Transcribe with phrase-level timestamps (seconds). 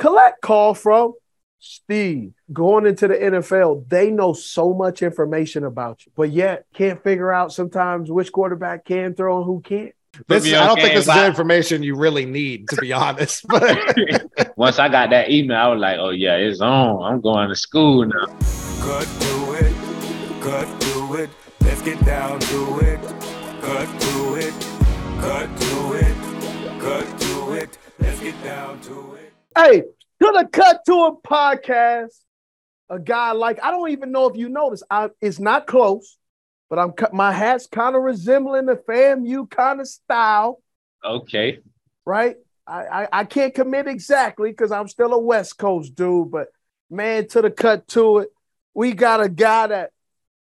[0.00, 1.12] Collect call from
[1.58, 2.32] Steve.
[2.50, 7.30] Going into the NFL, they know so much information about you, but yet can't figure
[7.30, 9.92] out sometimes which quarterback can throw and who can't.
[10.26, 12.92] This, me I don't think okay, this is the information you really need, to be
[12.94, 13.46] honest.
[13.46, 13.94] But
[14.56, 17.02] Once I got that email, I was like, oh yeah, it's on.
[17.02, 18.26] I'm going to school now.
[18.80, 21.30] Cut to it, cut to it.
[21.60, 23.00] Let's get down to it.
[23.60, 24.54] Cut to it,
[25.20, 25.69] cut to it,
[29.62, 29.86] Hey, to
[30.20, 32.14] the Cut to It podcast,
[32.88, 34.84] a guy like I don't even know if you noticed.
[34.90, 36.16] I it's not close,
[36.70, 40.62] but I'm cut- my hat's kind of resembling the FAMU kind of style,
[41.04, 41.58] Okay.
[42.06, 42.36] right?
[42.66, 46.48] I I, I can't commit exactly because I'm still a West Coast dude, but
[46.88, 48.30] man, to the cut to it,
[48.72, 49.90] we got a guy that,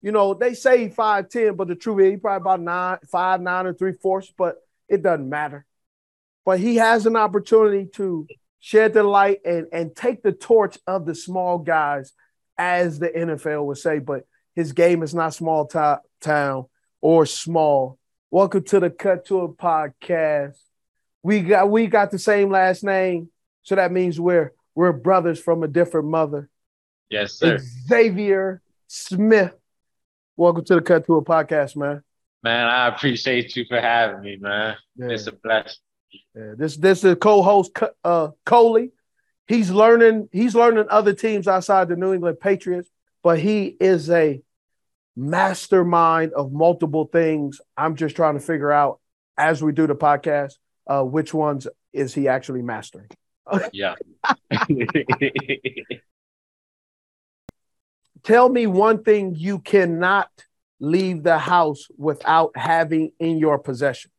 [0.04, 3.42] you know, they say five ten, but the truth is he probably about nine, five
[3.42, 5.66] nine and three fourths, but it doesn't matter.
[6.46, 8.28] But he has an opportunity to
[8.62, 12.14] shed the light and and take the torch of the small guys,
[12.58, 14.00] as the NFL would say.
[14.00, 14.24] But
[14.56, 16.66] his game is not small to- town
[17.02, 17.98] or small.
[18.30, 20.56] Welcome to the Cut to It podcast.
[21.24, 23.30] We got we got the same last name,
[23.64, 26.50] so that means we're we're brothers from a different mother.
[27.10, 27.58] Yes, sir.
[27.60, 29.54] Xavier Smith.
[30.38, 32.04] Welcome to the Cut to It podcast, man.
[32.44, 34.76] Man, I appreciate you for having me, man.
[34.96, 35.10] Yeah.
[35.10, 35.78] It's a blessing.
[36.36, 38.92] Yeah, this this is co-host Co- uh, Coley.
[39.48, 42.90] He's learning he's learning other teams outside the New England Patriots,
[43.24, 44.42] but he is a
[45.16, 47.60] mastermind of multiple things.
[47.76, 49.00] I'm just trying to figure out
[49.38, 50.54] as we do the podcast
[50.88, 53.10] uh, which ones is he actually mastering.
[53.74, 53.96] Yeah.
[58.24, 60.30] Tell me one thing you cannot
[60.80, 64.12] leave the house without having in your possession.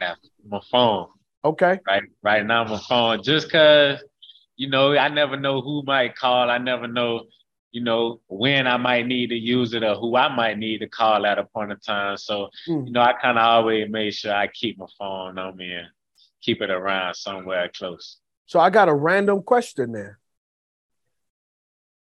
[0.00, 1.08] my phone.
[1.46, 1.78] Okay.
[1.86, 3.22] Right right now my phone.
[3.22, 4.02] Just cause,
[4.56, 6.50] you know, I never know who might call.
[6.50, 7.26] I never know,
[7.70, 10.88] you know, when I might need to use it or who I might need to
[10.88, 12.16] call at a point in time.
[12.16, 12.86] So, Mm.
[12.86, 15.86] you know, I kind of always make sure I keep my phone on me and
[16.42, 18.18] keep it around somewhere close.
[18.46, 20.18] So I got a random question there.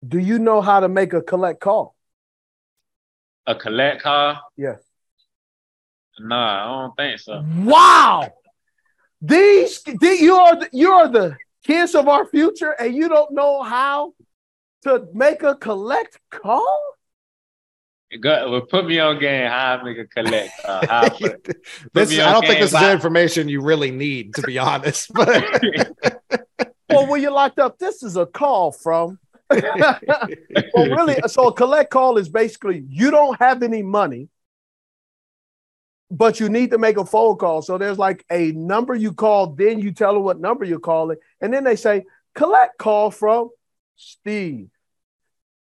[0.07, 1.95] Do you know how to make a collect call?
[3.47, 4.39] A collect call?
[4.57, 4.77] Yeah.
[6.19, 7.45] Nah, I don't think so.
[7.65, 8.33] Wow.
[9.25, 13.33] These, the- you are the, you are the kids of our future, and you don't
[13.33, 14.15] know how
[14.83, 16.81] to make a collect call.
[18.21, 19.51] Go, well, put me on game.
[19.51, 20.87] How I make a collect call.
[20.87, 21.45] How I put,
[21.95, 25.13] this, I don't think game, this is the information you really need, to be honest.
[25.13, 25.63] But
[26.89, 29.19] Well, when you're locked up, this is a call from.
[29.51, 29.99] well,
[30.75, 34.29] really, so a collect call is basically you don't have any money,
[36.17, 37.61] but you need to make a phone call.
[37.61, 41.19] So there's like a number you call, then you tell them what number you're calling,
[41.41, 42.05] and then they say,
[42.35, 43.51] collect call from
[43.97, 44.69] Steve.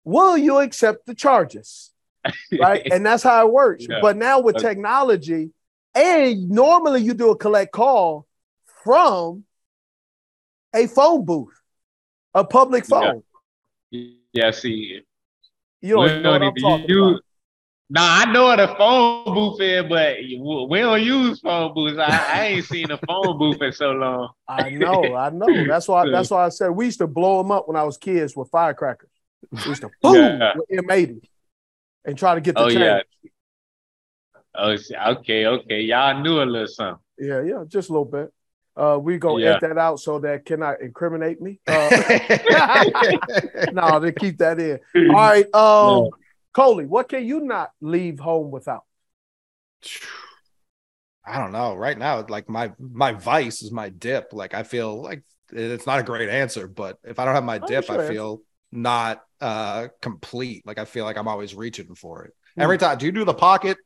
[0.03, 1.93] Will you accept the charges?
[2.61, 2.87] Right.
[2.93, 3.87] and that's how it works.
[3.89, 4.01] Yeah.
[4.03, 5.51] But now with technology,
[5.95, 8.27] and normally you do a collect call
[8.85, 9.45] from
[10.75, 11.55] a phone booth,
[12.35, 13.23] a public phone.
[13.91, 15.01] yeah, see,
[15.81, 17.23] You don't we even know what
[17.95, 18.31] don't I'm even talking use.
[18.31, 18.31] about.
[18.31, 20.17] Nah, I know what a phone booth is, but
[20.71, 21.99] we don't use phone booths.
[21.99, 24.31] I, I ain't seen a phone booth in so long.
[24.49, 25.65] I know, I know.
[25.67, 26.07] That's why.
[26.07, 28.51] That's why I said we used to blow them up when I was kids with
[28.51, 29.11] firecrackers.
[29.53, 30.55] We used to boom Yeah.
[30.55, 31.21] with M80
[32.05, 32.79] and try to get the Oh change.
[32.79, 33.03] yeah.
[34.55, 34.77] Oh,
[35.19, 35.81] okay, okay.
[35.83, 36.99] Y'all knew a little something.
[37.19, 38.33] yeah, yeah, just a little bit.
[38.77, 39.51] Uh, we gonna Yeah.
[39.51, 41.61] edit that out so that cannot incriminate me.
[41.69, 41.91] Uh,
[43.73, 44.81] no, they keep that in.
[45.09, 46.11] All right, um,
[46.53, 48.85] Coley, what can you not leave home without?
[51.25, 51.75] I don't know.
[51.75, 54.33] Right now, like my my vice is my dip.
[54.33, 57.59] Like I feel like it's not a great answer, but if I don't have my
[57.59, 58.01] dip, sure.
[58.01, 58.43] I feel
[58.73, 60.67] not uh complete.
[60.67, 62.35] Like I feel like I'm always reaching for it.
[62.57, 62.63] Hmm.
[62.63, 63.79] Every time, do you do the pocket?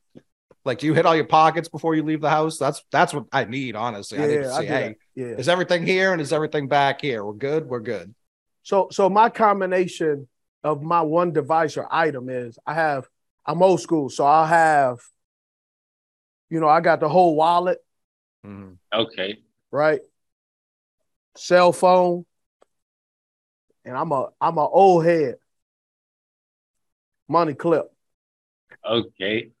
[0.63, 2.57] Like, do you hit all your pockets before you leave the house?
[2.57, 4.17] That's that's what I need, honestly.
[4.17, 5.25] I need to see, hey, yeah.
[5.27, 7.23] is everything here and is everything back here?
[7.23, 7.67] We're good.
[7.67, 8.15] We're good.
[8.63, 10.27] So so my combination
[10.65, 13.07] of my one device or item is I have
[13.45, 14.97] I'm old school, so I'll have,
[16.49, 17.77] you know, I got the whole wallet,
[18.43, 18.77] Mhm.
[18.91, 19.43] Okay.
[19.69, 20.01] right?
[21.37, 22.25] Cell phone,
[23.85, 25.35] and I'm a I'm a old head.
[27.27, 27.85] Money clip.
[28.83, 29.51] Okay.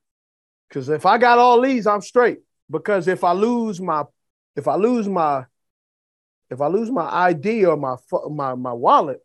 [0.67, 2.39] Because if I got all these, I'm straight.
[2.69, 4.05] Because if I lose my,
[4.55, 5.45] if I lose my,
[6.49, 7.95] if I lose my ID or my
[8.31, 9.19] my my wallet,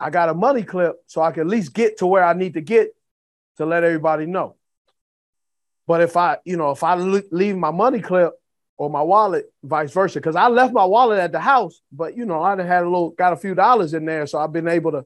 [0.00, 2.54] I got a money clip, so I can at least get to where I need
[2.54, 2.96] to get
[3.58, 4.56] to let everybody know.
[5.86, 8.32] But if I, you know, if I leave my money clip
[8.78, 12.24] or my wallet, vice versa, because I left my wallet at the house, but you
[12.24, 14.92] know, I had a little, got a few dollars in there, so I've been able
[14.92, 15.04] to,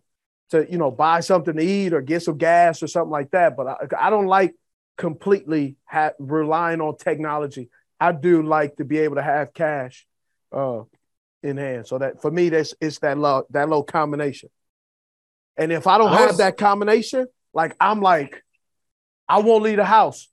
[0.51, 3.57] to you know, buy something to eat or get some gas or something like that.
[3.57, 4.55] But I, I don't like
[4.97, 7.69] completely ha- relying on technology.
[7.99, 10.07] I do like to be able to have cash
[10.53, 10.83] uh,
[11.43, 11.87] in hand.
[11.87, 14.51] So that for me, that's it's that low that low combination.
[15.57, 18.43] And if I don't I have that combination, like I'm like,
[19.29, 20.29] I won't leave the house.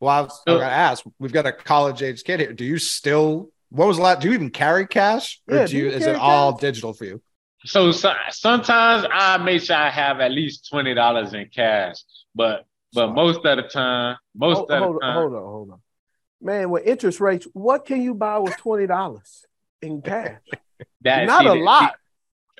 [0.00, 1.04] Well, I was So- going to ask.
[1.18, 2.52] We've got a college age kid here.
[2.52, 3.50] Do you still?
[3.70, 4.20] What was the last?
[4.20, 5.84] Do you even carry cash, or Yeah, do do you?
[5.84, 7.22] you Is carry it all digital for you?
[7.64, 11.96] So, so sometimes I make sure I have at least twenty dollars in cash,
[12.34, 13.14] but but Smart.
[13.16, 15.80] most of the time, most Hold, of the hold, time, hold on, hold on.
[16.42, 19.46] Man, with interest rates, what can you buy with twenty dollars
[19.80, 20.40] in cash?
[21.02, 21.94] that Not see, a that- lot.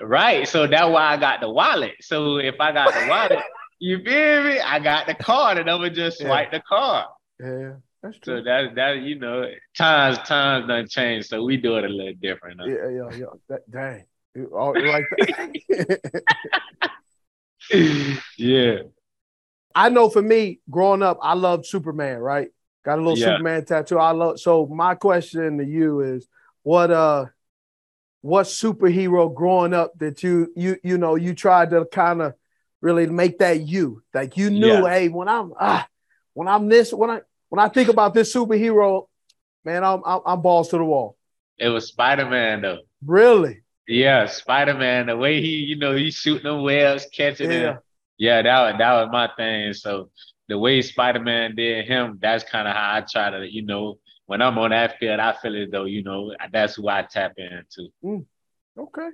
[0.02, 0.46] Right?
[0.48, 1.94] So that's why I got the wallet.
[2.00, 3.44] So if I got the wallet,
[3.78, 4.60] you feel me?
[4.60, 6.26] I got the card, and I'm gonna just Yeah.
[6.28, 7.06] swipe the card.
[7.40, 7.72] Yeah,
[8.02, 8.38] that's true.
[8.38, 9.46] So that that you know,
[9.76, 12.58] times times done changed, so we do it a little different.
[12.58, 12.66] Now.
[12.66, 13.26] Yeah, yeah, yeah.
[13.48, 14.04] That, dang.
[14.34, 15.98] You- all right there.
[18.38, 18.76] yeah.
[19.74, 22.48] I know for me, growing up, I loved Superman, right?
[22.84, 23.26] Got a little Yeah.
[23.36, 23.98] Superman tattoo.
[23.98, 26.28] I love so my question to you is
[26.62, 27.26] what uh
[28.22, 32.34] what superhero growing up that you you you know you tried to kind of
[32.80, 34.88] really make that you like you knew Yeah.
[34.88, 35.86] hey when I'm ah
[36.34, 37.20] when I'm this when I
[37.50, 39.06] when I think about this superhero
[39.64, 41.16] man I'm I'm, I'm balls to the wall
[41.58, 42.78] It was Spider Man though.
[43.04, 45.06] really Yeah, Spider Man.
[45.06, 47.60] The way he, you know, he's shooting them webs, catching Yeah.
[47.60, 47.78] them.
[48.18, 49.72] Yeah, that was that was my thing.
[49.72, 50.10] So
[50.48, 53.98] the way Spider Man did him, that's kind of how I try to, you know,
[54.32, 57.34] when I'm on that field, I feel it though, you know, that's who I tap
[57.36, 57.92] into.
[58.02, 59.08] okay.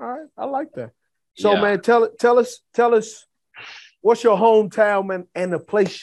[0.00, 0.26] All right.
[0.38, 0.92] I like that.
[1.34, 1.60] So Yeah.
[1.60, 3.26] man tell tell us tell us
[4.00, 6.02] what's your hometown man and the place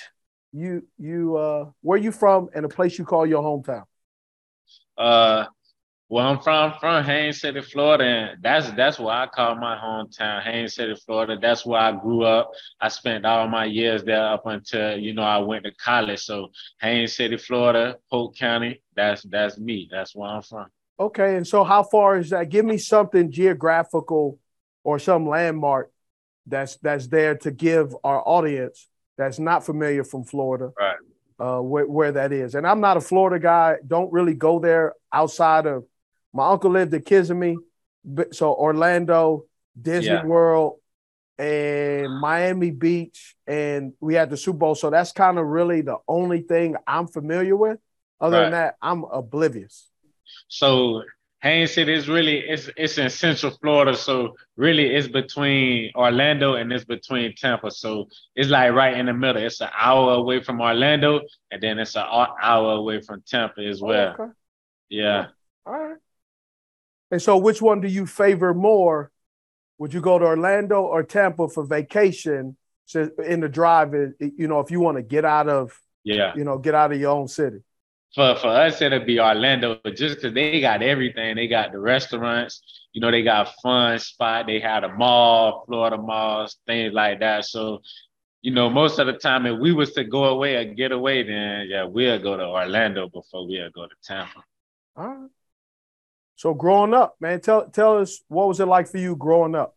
[0.53, 3.85] you you uh where you from and the place you call your hometown?
[4.95, 5.45] Uh,
[6.11, 10.43] where I'm from, from Haines City, Florida, and that's that's where I call my hometown,
[10.43, 11.37] Haines City, Florida.
[11.41, 12.51] That's where I grew up.
[12.81, 16.19] I spent all my years there up until you know I went to college.
[16.19, 16.49] So
[16.81, 18.81] Haines City, Florida, Polk County.
[18.95, 19.87] That's that's me.
[19.89, 20.67] That's where I'm from.
[20.99, 24.37] okay and so how far is that give me something geographical
[24.83, 25.85] or some landmark
[26.45, 28.77] that's that's there to give our audience
[29.17, 31.01] that's not familiar from Florida Right.
[31.45, 34.93] uh where, where that is and I'm not a Florida guy don't really go there
[35.21, 35.85] outside of
[36.33, 37.57] my uncle lived in Kissimmee
[38.31, 39.45] so Orlando
[39.79, 40.25] Disney Yeah.
[40.25, 40.79] World
[41.37, 45.97] and Miami Beach and we had the Super Bowl so that's kind of really the
[46.07, 47.79] only thing I'm familiar with
[48.19, 49.89] other than that I'm oblivious
[50.47, 51.03] So
[51.41, 53.95] Haines City is really it's it's in Central Florida.
[53.95, 57.71] So really it's between Orlando and it's between Tampa.
[57.71, 59.41] So it's like right in the middle.
[59.41, 63.81] It's an hour away from Orlando and then it's an hour away from Tampa as
[63.81, 64.15] oh, well.
[64.19, 64.31] Oh, okay.
[64.89, 65.27] Yeah.
[65.65, 65.97] All right.
[67.11, 69.11] And so, which one do you favor more?
[69.77, 72.55] Would you go to Orlando or Tampa for vacation?
[72.86, 76.33] So in the drive, you know, if you want to get out of, Yeah.
[76.36, 77.59] you know, get out of your own city.
[78.13, 81.36] For for us it'll be Orlando just because they got everything.
[81.36, 85.97] They got the restaurants, you know, they got fun spot, they had a mall, Florida
[85.97, 87.45] malls, things like that.
[87.45, 87.81] So
[88.41, 91.21] you know, most of the time, if we was to go away or get away,
[91.24, 94.43] then yeah, we'll go to Orlando before we'll go to Tampa.
[94.95, 95.29] All right.
[96.41, 99.75] So growing up, man, tell tell us what was it like for you growing up?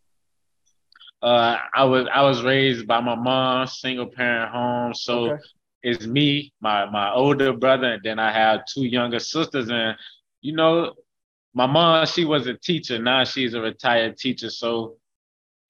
[1.20, 4.94] Uh, I was I was raised by my mom, single parent home.
[4.94, 5.42] So Okay.
[5.82, 9.68] it's me, my my older brother, and then I have two younger sisters.
[9.68, 9.94] And
[10.40, 10.94] you know,
[11.52, 12.98] my mom, she was a teacher.
[12.98, 14.48] Now she's a retired teacher.
[14.48, 14.96] So,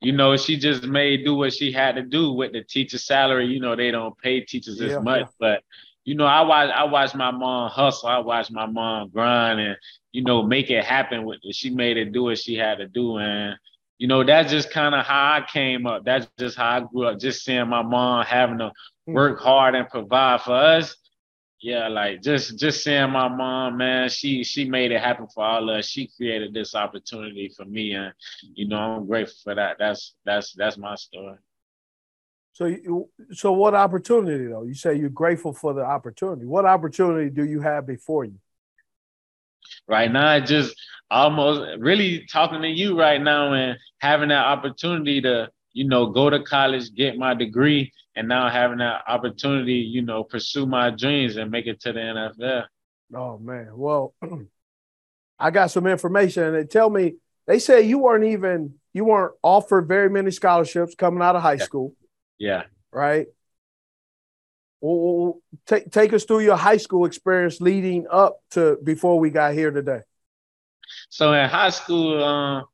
[0.00, 3.46] you know, she just made do what she had to do with the teacher salary.
[3.46, 5.26] You know, they don't pay teachers Yeah, as much, yeah.
[5.40, 5.64] but
[6.04, 8.08] you know, I watch I watched my mom hustle.
[8.08, 9.76] I watch my mom grind and
[10.14, 11.56] you know make it happen with it.
[11.56, 13.56] She made it do what she had to do, and
[13.98, 16.04] you know that's just kind of how I came up.
[16.04, 17.18] That's just how I grew up.
[17.18, 18.72] Just seeing my mom having to
[19.06, 19.12] hmm.
[19.12, 20.96] work hard and provide for us.
[21.60, 25.68] Yeah, like just just seeing my mom, man, she she made it happen for all
[25.68, 25.86] of us.
[25.86, 28.12] She created this opportunity for me, and
[28.54, 29.78] you know I'm grateful for that.
[29.80, 31.38] That's that's that's my story.
[32.52, 34.62] So you, so what opportunity though?
[34.62, 36.46] You say you're grateful for the opportunity.
[36.46, 38.38] What opportunity do you have before you?
[39.88, 40.74] Right now, just
[41.10, 46.30] almost really talking to you right now and having that opportunity to, you know, go
[46.30, 51.36] to college, get my degree, and now having that opportunity, you know, pursue my dreams
[51.36, 52.64] and make it to the NFL.
[53.14, 53.68] Oh man.
[53.74, 54.14] Well,
[55.38, 57.14] I got some information and they tell me
[57.46, 61.54] they say you weren't even you weren't offered very many scholarships coming out of high
[61.54, 61.64] Yeah.
[61.64, 61.94] school,
[62.38, 62.62] Yeah.
[62.92, 63.26] right?
[64.86, 69.54] Well, take take us through your high school experience leading up to before we got
[69.54, 70.00] here today.
[71.08, 72.64] So in high school, um,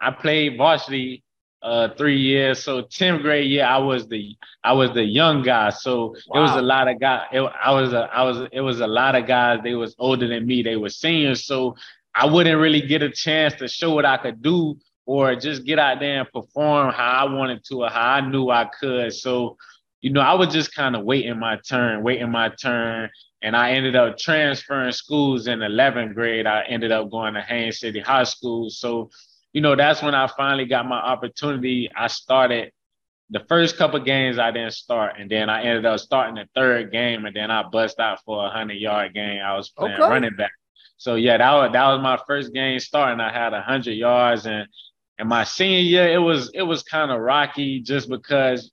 [0.00, 1.22] I played varsity
[1.62, 2.64] uh three years.
[2.64, 5.70] So 10th grade year, I was the I was the young guy.
[5.70, 7.26] So it was a lot of guys.
[7.30, 9.60] It, I was a I was it was a lot of guys.
[9.62, 10.64] They was older than me.
[10.64, 11.46] They were seniors.
[11.46, 11.76] So
[12.16, 14.76] I wouldn't really get a chance to show what I could do
[15.08, 18.50] or just get out there and perform how I wanted to or how I knew
[18.50, 19.14] I could.
[19.14, 19.56] So,
[20.00, 23.10] you know, I was just kind of waiting my turn, waiting my turn.
[23.42, 26.46] And I ended up transferring schools in 11th grade.
[26.46, 28.68] I ended up going to Haines City High School.
[28.70, 29.10] So,
[29.52, 31.88] you know, that's when I finally got my opportunity.
[31.96, 32.72] I started
[33.30, 36.90] the first couple games I didn't start, and then I ended up starting the third
[36.90, 39.40] game, and then I bust out for a hundred yard game.
[39.42, 40.08] I was playing Okay.
[40.08, 40.52] running back.
[40.96, 43.20] So yeah, that was that was my first game starting.
[43.20, 44.66] I had a hundred yards, and
[45.18, 48.72] and my senior year it was it was kind of rocky just because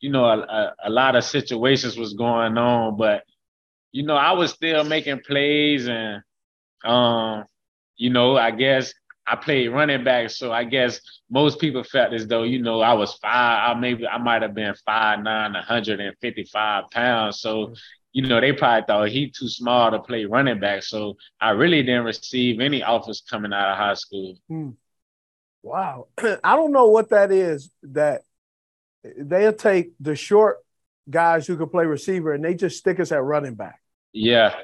[0.00, 3.24] you know a, a, a lot of situations was going on, but
[3.92, 6.22] you know I was still making plays, and
[6.84, 7.44] um
[7.96, 8.92] you know I guess
[9.26, 12.94] I played running back, so I guess most people felt as though, you know, I
[12.94, 17.40] was five, I maybe I might have been five nine, 155 pounds.
[17.40, 17.72] So,
[18.12, 20.82] you know, they probably thought he too small to play running back.
[20.82, 24.36] So I really didn't receive any offers coming out of high school.
[25.62, 26.08] Wow.
[26.42, 28.22] I don't know what that is that
[29.18, 30.58] they'll take the short
[31.08, 33.80] guys who can play receiver and they just stick us at running back,
[34.12, 34.54] Yeah.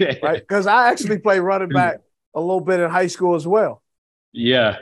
[0.00, 0.12] right?
[0.40, 2.00] Because I actually played running back
[2.34, 3.82] a little bit in high school as well.
[4.32, 4.78] yeah.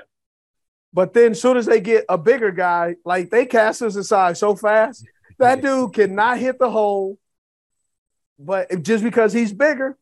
[0.92, 4.36] But then as soon as they get a bigger guy, like they cast us aside
[4.36, 5.04] so fast,
[5.40, 7.18] that dude cannot hit the hole.
[8.38, 9.96] But if- just because he's bigger,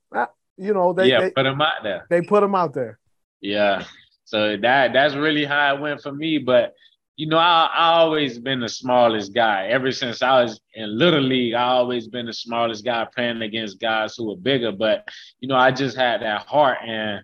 [0.58, 2.06] you know, they yeah, they, put him out there.
[2.10, 2.98] they put him out there.
[3.40, 3.84] Yeah.
[4.26, 6.36] So that that's really how it went for me.
[6.36, 6.74] But
[7.16, 9.68] you know, I I always been the smallest guy.
[9.68, 13.80] Ever since I was in little league, I always been the smallest guy playing against
[13.80, 14.72] guys who were bigger.
[14.72, 15.08] But
[15.40, 17.22] you know, I just had that heart and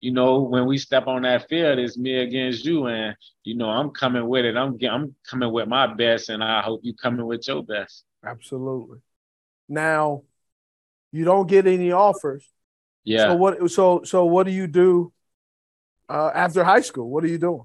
[0.00, 3.68] you know, when we step on that field, it's me against you, and you know,
[3.68, 4.56] I'm coming with it.
[4.56, 8.04] I'm I'm coming with my best, and I hope you coming with your best.
[8.24, 8.98] Absolutely.
[9.68, 10.22] Now,
[11.12, 12.48] you don't get any offers.
[13.04, 13.28] Yeah.
[13.28, 13.70] So what?
[13.70, 15.12] So so what do you do
[16.08, 17.10] uh, after high school?
[17.10, 17.64] What are you doing?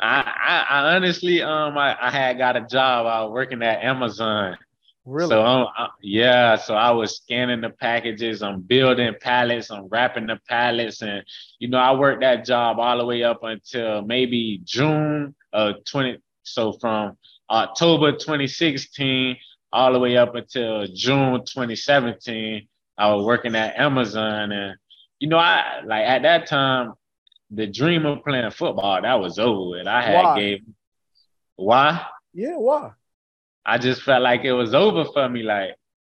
[0.00, 3.06] I, I, I honestly, um, I, I had got a job.
[3.06, 4.56] I was working at Amazon.
[5.04, 5.30] Really?
[5.30, 10.26] So um, I, yeah, so I was scanning the packages, I'm building pallets, I'm wrapping
[10.26, 11.24] the pallets, and
[11.58, 16.18] you know I worked that job all the way up until maybe June of 20.
[16.42, 17.16] So from
[17.48, 19.36] October 2016
[19.72, 24.76] all the way up until June 2017, I was working at Amazon, and
[25.18, 26.92] you know I like at that time
[27.50, 29.86] the dream of playing football that was over with.
[29.86, 30.40] I had Why?
[30.40, 30.58] gave
[31.56, 32.06] why.
[32.32, 32.56] yeah.
[32.56, 32.92] Why?
[33.66, 35.42] I just felt like it was over for me.
[35.42, 35.70] Like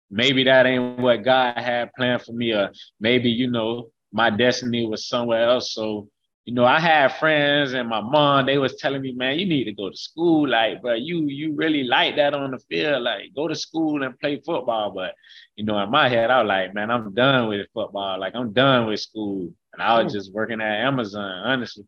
[0.09, 4.85] maybe that ain't what God had planned for me, or maybe you know my destiny
[4.85, 5.73] was somewhere else.
[5.73, 6.09] So
[6.45, 8.45] you know, I had friends and my mom.
[8.47, 10.47] They was telling me, man, you need to go to school.
[10.49, 13.03] Like, but you you really like that on the field.
[13.03, 14.91] Like, go to school and play football.
[14.91, 15.13] But
[15.55, 18.19] you know, in my head, I was like, man, I'm done with football.
[18.19, 19.51] Like, I'm done with school.
[19.73, 20.13] And I was Hmm.
[20.13, 21.85] just working at Amazon, honestly.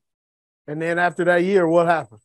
[0.68, 2.22] And then after that year, what happened?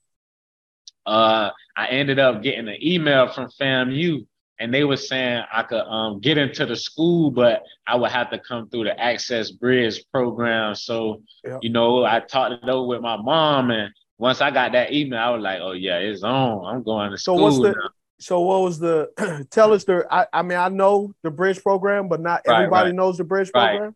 [1.06, 4.26] uh, I ended up getting an email from FAMU,
[4.61, 8.31] and they were saying I could um, get into the school, but I would have
[8.31, 10.75] to come through the Access Bridge program.
[10.75, 11.23] So,
[11.62, 15.19] you know, I talked it over with my mom, and once I got that email,
[15.21, 16.65] I was like, "Oh yeah, it's on.
[16.67, 17.69] I'm going to So school." what's the?
[17.71, 17.88] now."
[18.21, 19.47] So what was the?
[19.50, 20.05] tell us the.
[20.11, 22.95] I, I mean, I know the bridge program, but not Right, everybody right.
[22.97, 23.71] knows the bridge Right.
[23.77, 23.95] program.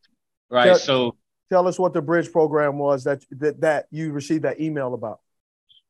[0.50, 0.66] right?
[0.66, 1.16] tell- So,
[1.50, 5.20] Tell us what the bridge program was that that that you received that email about.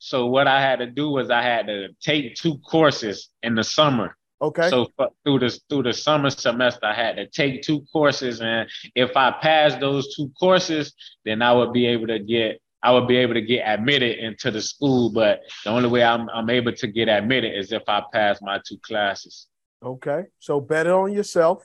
[0.00, 3.62] so what I had to do was I had to take two courses in the
[3.62, 4.17] summer.
[4.42, 4.68] Okay.
[4.70, 4.88] So
[5.25, 9.30] through the through the summer semester, I had to take two courses, and if I
[9.30, 10.92] passed those two courses,
[11.25, 14.50] then I would be able to get I would be able to get admitted into
[14.50, 15.11] the school.
[15.12, 18.61] But the only way I'm I'm able to get admitted is if I pass my
[18.68, 19.46] two classes.
[19.82, 20.25] okay.
[20.40, 21.64] So bet it on yourself.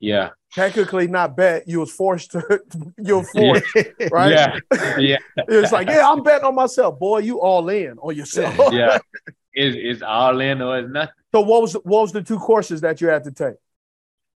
[0.00, 1.68] Yeah, Technically, not bet.
[1.68, 2.60] You was forced to.
[2.98, 3.76] you were forced,
[4.10, 4.30] right?
[4.30, 4.58] yeah,
[4.98, 5.16] yeah,
[5.48, 7.18] It's like, yeah, I'm betting on myself, boy.
[7.18, 8.54] You all in on yourself.
[8.72, 8.98] yeah.
[9.60, 11.12] It's, it's all in or it's nothing.
[11.34, 13.56] So what was what was the two courses that you had to take?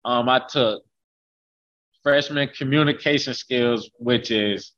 [0.05, 0.83] Um, I took
[2.03, 4.73] freshman communication skills, which is,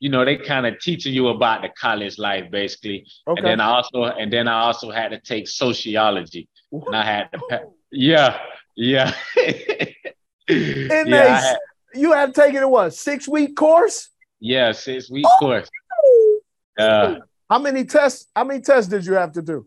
[0.00, 3.06] you know, they kind of teaching you about the college life basically.
[3.28, 3.38] Okay.
[3.38, 6.48] And then I also and then I also had to take sociology.
[6.72, 8.38] And I had to pa- yeah,
[8.76, 9.14] yeah.
[10.48, 11.56] And yeah, had,
[11.94, 14.10] you had taken a what six week course?
[14.40, 15.36] yeah, six week Oh.
[15.40, 15.68] course.
[16.78, 18.26] Uh, How many tests?
[18.36, 19.66] How many tests did you have to do?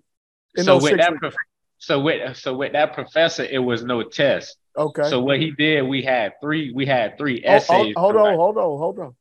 [0.58, 1.20] In so those with six that weeks?
[1.22, 1.36] prof-
[1.80, 4.58] so with so with that professor, it was no test.
[4.76, 5.10] Okay.
[5.10, 7.94] So what he did, we had three, we had three essays.
[7.96, 9.16] hold, hold on, hold on, hold on.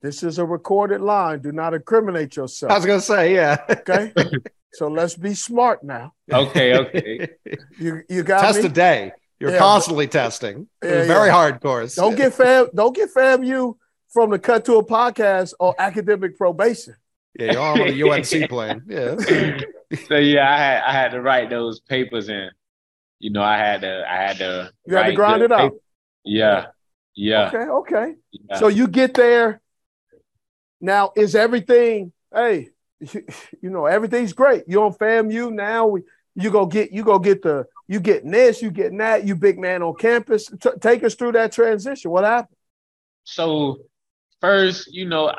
[0.00, 1.40] This is a recorded line.
[1.40, 2.70] Do not incriminate yourself.
[2.70, 3.56] I was gonna say, yeah.
[3.68, 4.12] Okay.
[4.72, 6.12] so let's be smart now.
[6.32, 7.28] Okay, okay.
[7.78, 8.66] You you got Test me.
[8.66, 9.12] a day.
[9.40, 10.68] You're Yeah, constantly testing.
[10.82, 11.32] Yeah, very yeah.
[11.32, 11.94] hard course.
[11.96, 12.68] Don't get fam.
[12.74, 13.42] Don't get fam.
[13.44, 13.76] You
[14.12, 16.94] from the Cut to It podcast or academic probation.
[17.38, 18.82] Yeah, you're on a UNC plane.
[18.88, 19.16] Yeah.
[20.08, 22.50] so yeah, I had I had to write those papers and
[23.20, 25.72] You know, I had to I had to You had to grind it out.
[25.72, 25.76] paper.
[26.24, 26.66] Yeah.
[27.14, 27.48] Yeah.
[27.48, 27.58] Okay.
[27.58, 28.14] Okay.
[28.32, 28.56] yeah.
[28.58, 29.60] So you get there.
[30.80, 32.12] Now is everything?
[32.32, 32.68] Hey,
[33.62, 34.64] you know everything's great.
[34.68, 35.86] You're on FAMU now?
[35.86, 36.02] We,
[36.34, 39.24] you go get you go get the you getting this, you getting that.
[39.24, 40.46] You big man on campus.
[40.46, 42.10] T- take us through that transition.
[42.10, 42.56] What happened?
[43.24, 43.78] so
[44.40, 45.34] first, you know,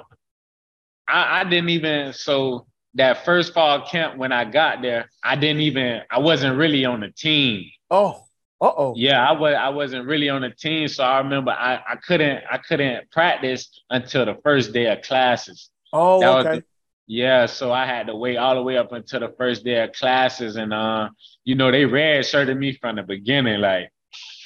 [1.12, 5.62] I, I didn't even so that first fall camp when I got there, I didn't
[5.62, 7.70] even I wasn't really on the team.
[7.92, 8.24] Oh,
[8.62, 8.94] uh oh.
[8.98, 10.88] Yeah, I was I wasn't really on the team.
[10.88, 15.70] So I remember I, I couldn't I couldn't practice until the first day of classes.
[15.94, 16.60] Oh, That okay.
[16.60, 16.66] the-
[17.12, 19.94] yeah, so I had to wait all the way up until the first day of
[19.94, 21.10] classes, and uh,
[21.44, 23.62] you know, they red shirted me from the beginning.
[23.62, 23.90] Like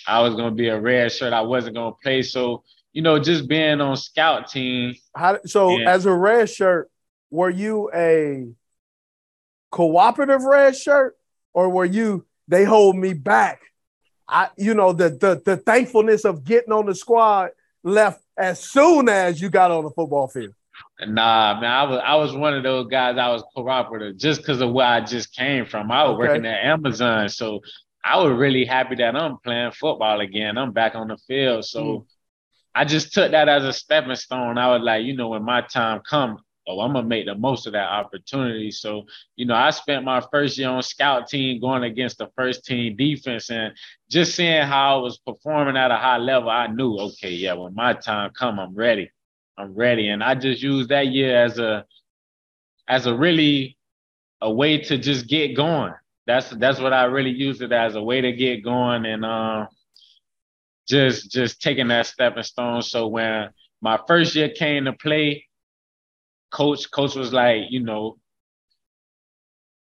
[0.07, 2.21] I was gonna be a red shirt, I wasn't gonna play.
[2.21, 5.89] So you know, just being on scout team, How, so Yeah.
[5.93, 6.89] as a red shirt,
[7.31, 8.47] were you a
[9.71, 11.17] cooperative red shirt
[11.53, 13.59] or were you they hold me back?
[14.27, 17.49] I you know the the the thankfulness of getting on the squad
[17.83, 20.53] left as soon as you got on the football field.
[21.05, 23.17] Nah, man, I was I was one of those guys.
[23.17, 25.91] I was cooperative just because of where I just came from.
[25.91, 26.19] I was Okay.
[26.27, 27.59] working at Amazon, so
[28.03, 30.57] I was really happy that I'm playing football again.
[30.57, 32.05] I'm back on the field, so Mm.
[32.75, 34.57] I just took that as a stepping stone.
[34.57, 37.67] I was like, you know, when my time come, oh, I'm gonna make the most
[37.67, 38.71] of that opportunity.
[38.71, 39.05] So,
[39.35, 42.95] you know, I spent my first year on scout team going against the first team
[42.95, 43.73] defense, and
[44.09, 47.75] just seeing how I was performing at a high level, I knew, okay, yeah, when
[47.75, 49.11] my time come, I'm ready.
[49.57, 50.09] I'm ready.
[50.09, 51.85] And I just used that year as a
[52.87, 53.77] as a really
[54.41, 55.93] a way to just get going.
[56.25, 59.67] That's that's what I really used it as a way to get going and uh,
[60.87, 62.81] just just taking that stepping stone.
[62.81, 63.49] So when
[63.81, 65.47] my first year came to play,
[66.51, 68.17] coach coach was like, you know,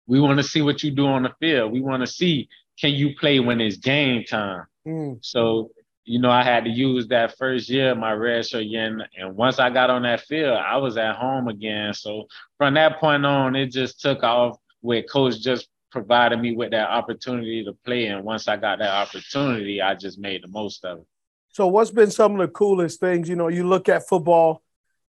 [0.07, 1.73] we want to see what you do on the field.
[1.73, 4.67] We want to see can you play when it's game time.
[4.87, 5.19] Mm.
[5.25, 5.71] So,
[6.05, 8.87] you know, I had to use that first year, my red shirt year.
[8.87, 11.95] And, and once I got on that field, I was at home again.
[11.95, 12.27] So
[12.59, 16.91] from that point on, it just took off with coach just provided me with that
[16.91, 18.09] opportunity to play.
[18.09, 21.07] And once I got that opportunity, I just made the most of it.
[21.49, 23.31] So what's been some of the coolest things?
[23.31, 24.63] You know, you look at football,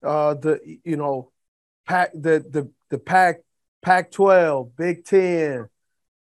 [0.02, 1.32] uh, the you know,
[1.86, 3.36] pack the the the pack
[3.80, 5.68] Pac 12, Big Ten,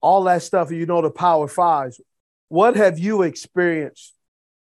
[0.01, 2.01] all that stuff, you know, the Power Fives.
[2.49, 4.12] What have you experienced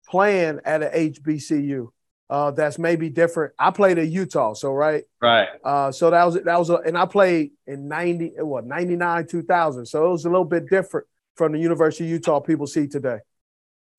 [0.08, 1.88] playing at a HBCU
[2.32, 3.54] uh, that's maybe different?
[3.60, 5.04] I played at Utah, so right.
[5.22, 5.50] Right.
[5.64, 9.86] Uh, so that was that was a, and I played in 90 what 99 2000
[9.86, 13.20] so it was a little bit different from the University of Utah people see today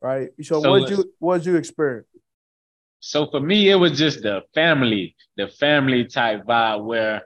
[0.00, 2.06] right so, So what you what did you experience
[3.00, 7.22] So for me, it was just the family, the family type vibe where,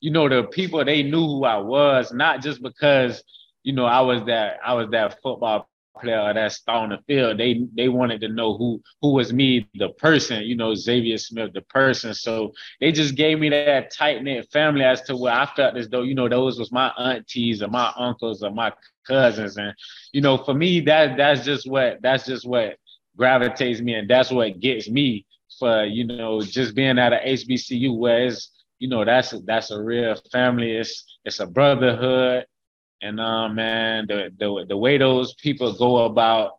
[0.00, 3.22] you know, the people they knew who I was, not just because,
[3.62, 5.68] you know, I was that I was that football
[6.00, 7.38] player or that star on the field.
[7.38, 11.52] They they wanted to know who who was me, the person, you know, Xavier Smith,
[11.52, 12.14] the person.
[12.14, 15.88] So they just gave me that tight knit family as to where I felt as
[15.88, 18.72] though, you know, those was my aunties or my uncles or my
[19.06, 19.56] cousins.
[19.56, 19.74] And,
[20.12, 22.76] you know, for me, that that's just what that's just what
[23.16, 25.26] gravitates me and that's what gets me
[25.58, 29.82] for you know just being at a HBCU where it's you know that's that's a
[29.82, 32.46] real family it's it's a brotherhood
[33.02, 36.52] and um man the the the way those people go about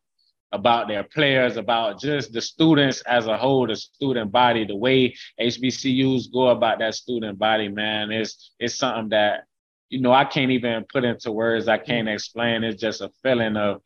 [0.51, 5.15] about their players about just the students as a whole the student body the way
[5.41, 9.45] HBCUs go about that student body man it's it's something that
[9.89, 13.57] you know I can't even put into words I can't explain it's just a feeling
[13.57, 13.81] of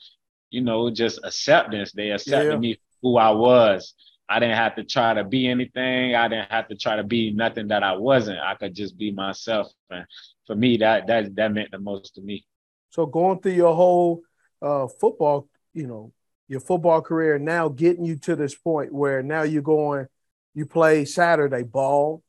[0.50, 1.92] you know, just acceptance.
[1.92, 2.58] They accepted Yeah.
[2.60, 3.94] me who I was.
[4.30, 6.16] I didn't have to try to be anything.
[6.16, 8.40] I didn't have to try to be nothing that I wasn't.
[8.40, 9.68] I could just be myself.
[9.90, 10.06] And
[10.46, 12.46] for me, that that that meant the most to me.
[12.90, 14.22] So going through your whole
[14.62, 16.12] uh, football you know
[16.48, 20.08] your football career now getting you to this point where now you're going,
[20.54, 22.24] you play Saturday ball,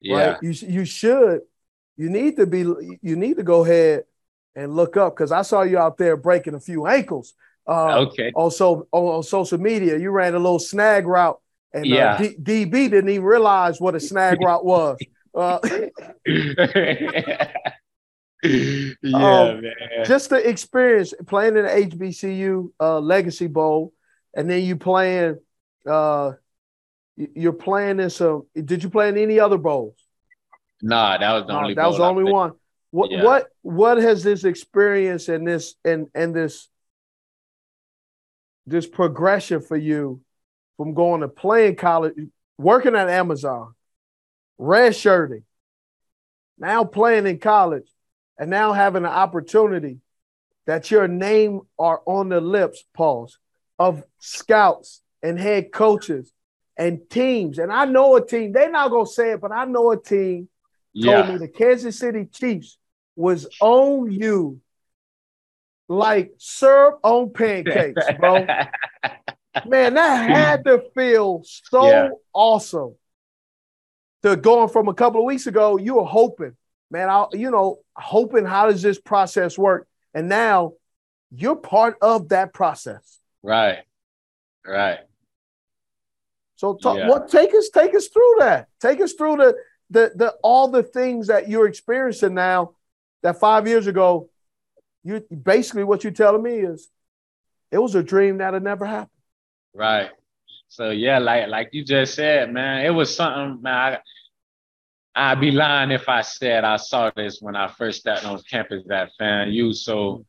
[0.00, 0.16] Yeah.
[0.16, 0.36] right?
[0.40, 1.40] You you should,
[1.96, 4.04] you need to be, you need to go ahead
[4.54, 7.34] and look up because I saw you out there breaking a few ankles.
[7.66, 8.30] Uh, Okay.
[8.36, 11.40] Also on, on social media, you ran a little snag route,
[11.74, 14.96] and uh, D- DB didn't even realize what a snag route was.
[15.34, 15.58] Uh,
[19.02, 20.04] yeah, Um, man.
[20.04, 23.92] just the experience playing in the HBCU uh, Legacy Bowl,
[24.34, 25.38] and then you playing,
[25.86, 26.32] uh,
[27.16, 28.46] you're playing in some.
[28.54, 29.96] Did you play in any other bowls?
[30.82, 31.74] Nah, that was the only.
[31.74, 32.52] that was the only one.
[32.90, 33.22] What Yeah.
[33.24, 36.68] what what has this experience and this and and this
[38.66, 40.20] this progression for you
[40.76, 42.14] from going to playing college,
[42.58, 43.74] working at Amazon,
[44.58, 45.44] red shirting,
[46.58, 47.88] now playing in college,
[48.38, 49.98] and now having an opportunity
[50.66, 53.38] that your name are on the lips, pause,
[53.78, 56.32] of scouts and head coaches
[56.76, 57.58] and teams.
[57.58, 60.48] And I know a team, they're not gonna say it, but I know a team
[61.02, 62.78] told me the Kansas City Chiefs
[63.14, 64.60] was on you
[65.88, 68.46] like syrup on pancakes, bro.
[69.66, 72.08] Man, that had to feel so Yeah.
[72.32, 72.94] awesome.
[74.22, 76.56] To going from a couple of weeks ago, you were hoping,
[76.90, 79.86] man, I, you know, hoping how does this process work?
[80.14, 80.74] And now
[81.30, 83.18] you're part of that process.
[83.42, 83.78] right.
[84.66, 84.98] Right.
[86.56, 87.08] So talk, Yeah.
[87.08, 88.66] what take us take us through that.
[88.80, 89.56] Take us through the
[89.90, 92.72] the the all the things that you're experiencing now
[93.22, 94.28] that five years ago,
[95.04, 96.88] you basically what you're telling me is
[97.70, 99.10] it was a dream that had never happened.
[99.74, 100.10] Right.
[100.68, 103.74] So yeah, like like you just said, man, it was something, man.
[103.74, 103.98] I,
[105.18, 108.84] I'd be lying if I said I saw this when I first stepped on campus
[108.86, 109.74] That at FAMU.
[109.74, 110.26] So,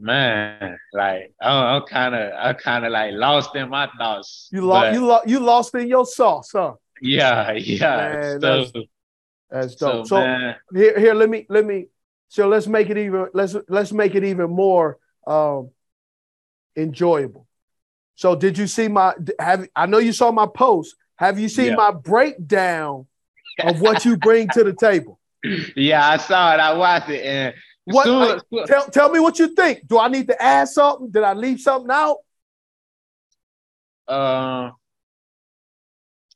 [0.00, 4.48] man, like I'm kind of, I'm kind of like lost in my thoughts.
[4.52, 6.74] You lost you lost you lost in your sauce, huh?
[7.00, 7.96] Yeah, yeah.
[7.96, 8.72] Man, so, that's-
[9.50, 10.06] That's so, dope.
[10.08, 11.86] So, man, here here let me let me
[12.28, 15.70] so let's make it even let's let's make it even more um
[16.76, 17.46] enjoyable.
[18.16, 20.96] So did you see my have I know you saw my post.
[21.16, 21.76] Have you seen Yeah.
[21.76, 23.06] my breakdown
[23.62, 25.20] of what you bring to the table?
[25.76, 26.60] yeah, I saw it.
[26.60, 29.86] I watched it, and What soon- like, tell tell me what you think.
[29.86, 31.10] Do I need to add something?
[31.10, 32.16] Did I leave something out?
[34.08, 34.70] Uh,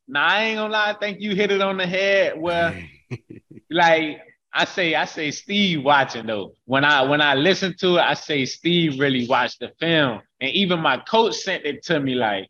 [0.07, 0.91] nah, I ain't gonna lie.
[0.91, 2.39] I think you hit it on the head.
[2.41, 2.83] Where,
[3.71, 4.21] like,
[4.53, 6.53] I say, I say, Steve watching though.
[6.65, 10.51] When I when I listen to it, I say Steve really watched the film, and
[10.53, 12.15] even my coach sent it to me.
[12.15, 12.49] Like,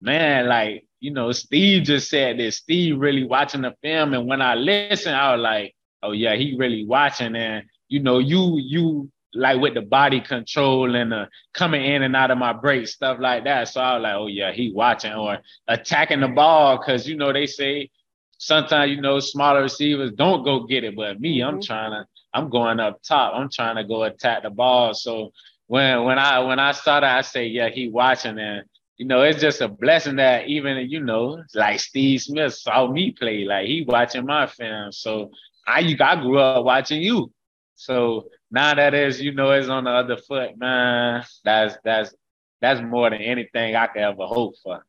[0.00, 2.58] man, like you know, Steve just said this.
[2.58, 6.56] Steve really watching the film, and when I listen, I was like, oh yeah, he
[6.58, 11.84] really watching, and you know, you you like with the body control and the coming
[11.84, 13.68] in and out of my break, stuff like that.
[13.68, 17.32] So I was like, oh yeah, he watching or attacking the ball because you know
[17.32, 17.90] they say
[18.38, 21.66] sometimes you know smaller receivers don't go get it, but me, I'm Mhm.
[21.66, 24.94] trying to, I'm going up top, I'm trying to go attack the ball.
[24.94, 25.32] So
[25.66, 28.64] when when I when I started, I say yeah, he watching and.
[29.00, 33.12] You know, it's just a blessing that even you know, like Steve Smith saw me
[33.12, 34.92] play, like he watching my film.
[34.92, 35.30] So
[35.66, 37.32] I I grew up watching you.
[37.76, 41.24] So now that is, you know, it's on the other foot, man.
[41.42, 42.14] That's that's
[42.60, 44.84] that's more than anything I could ever hope for.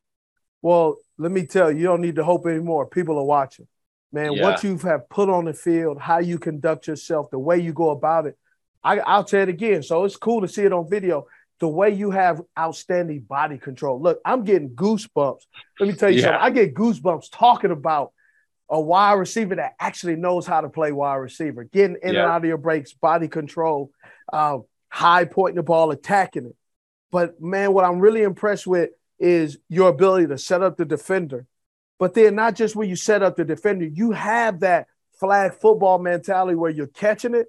[0.60, 2.88] Well, let me tell you, you don't need to hope anymore.
[2.88, 3.66] People are watching.
[4.12, 7.72] Man, what you have put on the field, how you conduct yourself, the way you
[7.72, 8.36] go about it.
[8.84, 9.82] I, I'll say it again.
[9.82, 11.26] So it's cool to see it on video.
[11.62, 14.02] The way you have outstanding body control.
[14.02, 15.42] Look, I'm getting goosebumps.
[15.78, 16.24] Let me tell you Yeah.
[16.24, 16.40] something.
[16.42, 18.10] I get goosebumps talking about
[18.68, 22.38] a wide receiver that actually knows how to play wide receiver, getting in and out
[22.38, 23.92] of your breaks, body control,
[24.32, 26.56] um, high pointing the ball, attacking it.
[27.12, 31.46] But man, what I'm really impressed with is your ability to set up the defender.
[32.00, 34.88] But then not just when you set up the defender, you have that
[35.20, 37.46] flag football mentality where you're catching it.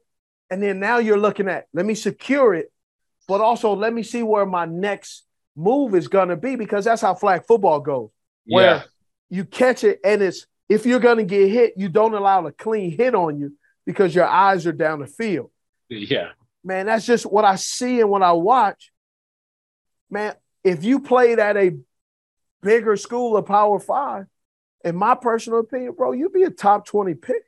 [0.52, 2.70] And then now you're looking at, let me secure it,
[3.28, 5.24] but also let me see where my next
[5.56, 8.10] move is going to be because that's how flag football goes.
[8.46, 8.84] Where Yeah,
[9.30, 12.52] you catch it and it's, if you're going to get hit, you don't allow a
[12.52, 13.54] clean hit on you
[13.86, 15.52] because your eyes are down the field
[15.90, 16.30] yeah,
[16.64, 18.92] man, that's just what I see and what I watch.
[20.10, 21.78] Man, if you played at a
[22.62, 24.26] bigger school of Power Five,
[24.84, 27.44] in my personal opinion, bro, you'd be a top 20 pick,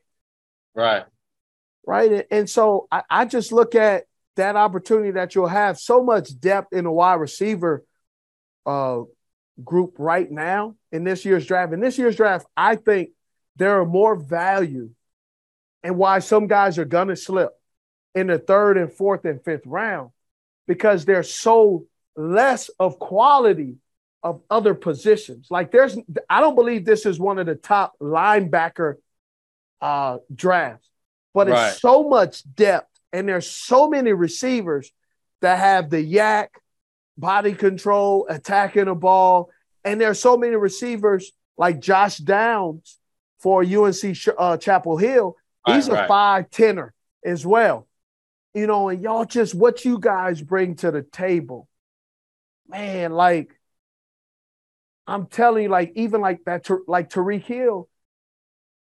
[0.74, 1.06] right.
[1.86, 2.12] right?
[2.12, 4.06] And, and so I, I just look at
[4.36, 7.84] that opportunity that you'll have so much depth in the wide receiver
[8.66, 9.02] uh,
[9.64, 11.74] group right now in this year's draft.
[11.74, 13.10] In this year's draft, I think
[13.56, 14.90] there are more value
[15.84, 17.52] and why some guys are going to slip
[18.14, 20.10] in the third and fourth and fifth round
[20.68, 23.76] because there's so less of quality
[24.24, 25.48] of other positions.
[25.52, 25.98] Like there's,
[26.30, 28.96] I don't believe this is one of the top linebacker
[29.82, 30.90] uh, drafts,
[31.34, 31.70] but Right.
[31.70, 34.92] it's so much depth and there's so many receivers
[35.42, 36.48] that have the YAC,
[37.18, 39.50] body control, attacking the ball,
[39.86, 43.00] and there's so many receivers like Josh Downs
[43.40, 45.38] for UNC uh, Chapel Hill.
[45.66, 46.08] He's Right, a right.
[46.10, 47.88] five tenner as well.
[48.54, 51.70] You know, and y'all just what you guys bring to the table,
[52.68, 53.14] man.
[53.14, 53.58] Like
[55.08, 57.88] I'm telling you, like even like that, like Tyreek Hill,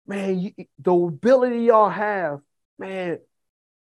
[0.08, 2.40] man, you, the ability y'all have,
[2.80, 3.20] man.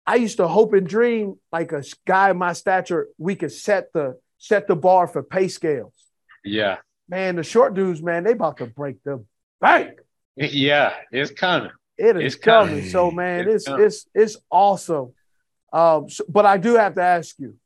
[0.06, 4.20] I used to hope and dream like a guy my stature, we could set the
[4.38, 5.94] set the bar for pay scales.
[6.44, 6.78] Yeah.
[7.08, 9.24] Man, the short dudes, man, they about to break the
[9.60, 10.00] bank.
[10.38, 11.72] Yeah, it's coming.
[11.98, 12.76] It is It's coming.
[12.78, 12.90] coming.
[12.90, 15.14] So man, It's it's it's it's awesome.
[15.74, 17.58] Um, so- but I do have to ask you,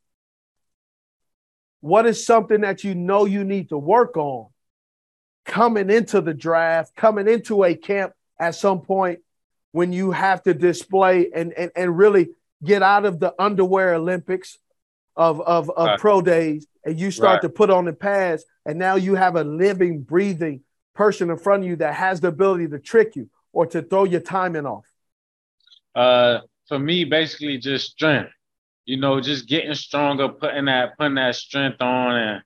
[1.80, 4.48] what is something that you know you need to work on
[5.44, 9.20] coming into the draft, coming into a camp at some point
[9.76, 12.28] when you have to display and and, and really
[12.64, 14.56] get out of the underwear Olympics
[15.14, 16.00] of of, of Right.
[16.00, 17.42] pro days and you start Right.
[17.42, 20.62] to put on the pads and now you have a living, breathing
[20.94, 24.04] person in front of you that has the ability to trick you or to throw
[24.04, 24.86] your timing off.
[25.94, 28.32] Uh, for me, basically just strength.
[28.86, 32.42] You know, just getting stronger, putting that putting that strength on, and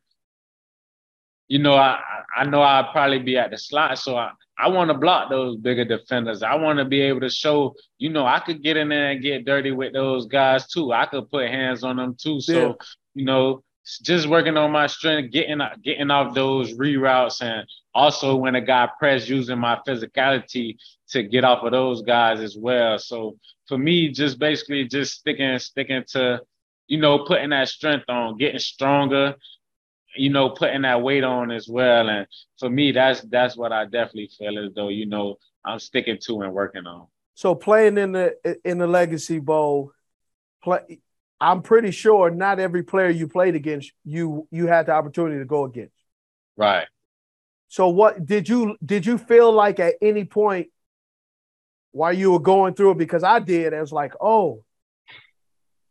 [1.51, 1.99] you know, I
[2.37, 5.57] I know I'll probably be at the slot, so I I want to block those
[5.57, 6.43] bigger defenders.
[6.45, 9.23] I want to be able to show, you know, I could get in there and
[9.23, 10.93] get dirty with those guys too.
[10.93, 12.41] I could put hands on them too.
[12.41, 12.73] So, Yeah.
[13.15, 13.65] you know,
[14.03, 18.89] just working on my strength, getting getting off those reroutes, and also when a guy
[19.01, 20.77] press using my physicality
[21.09, 22.97] to get off of those guys as well.
[22.99, 26.43] So for me, just basically just sticking sticking to,
[26.87, 29.35] you know, putting that strength on, getting stronger,
[30.17, 32.09] you know, putting that weight on as well.
[32.09, 32.27] And
[32.59, 36.43] for me, that's that's what I definitely feel as though, you know, I'm sticking to
[36.43, 37.07] and working on.
[37.35, 39.93] So playing in the in the Legacy Bowl,
[40.63, 41.01] play,
[41.41, 45.45] I'm pretty sure not every player you played against you you had the opportunity to
[45.45, 45.95] go against.
[46.57, 46.87] Right.
[47.69, 50.69] So what did you did you feel like at any point
[51.93, 52.99] while you were going through it?
[52.99, 53.73] Because I did.
[53.73, 54.65] I was like, oh,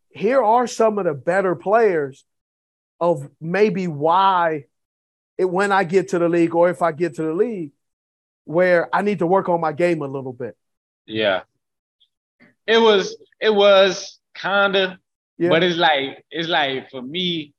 [0.09, 2.25] here are some of the better players
[2.99, 4.65] of maybe why
[5.37, 7.71] it when I get to the league or if I get to the league
[8.45, 10.57] where I need to work on my game a little bit.
[11.05, 11.43] Yeah.
[12.67, 14.99] It was it was kinda,
[15.37, 15.49] Yeah.
[15.49, 17.53] but it's like it's like for me,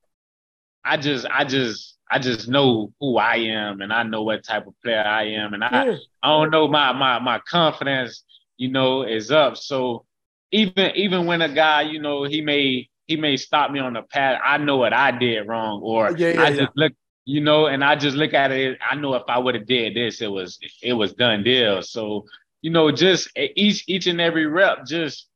[0.85, 4.67] I just I just I just know who I am and I know what type
[4.67, 5.55] of player I am.
[5.55, 5.97] And I Yeah.
[6.23, 8.25] I don't know my my my confidence,
[8.57, 9.57] you know, is up.
[9.57, 10.07] So
[10.53, 14.03] even even when a guy, you know, he may he may stop me on the
[14.03, 16.57] path, I know what I did wrong, or Yeah, yeah, I yeah.
[16.59, 16.93] just look,
[17.25, 18.79] you know, and I just look at it.
[18.89, 21.83] I know if I would have did this, it was it was done deal.
[21.83, 22.27] So
[22.63, 25.27] you know, just each each and every rep, just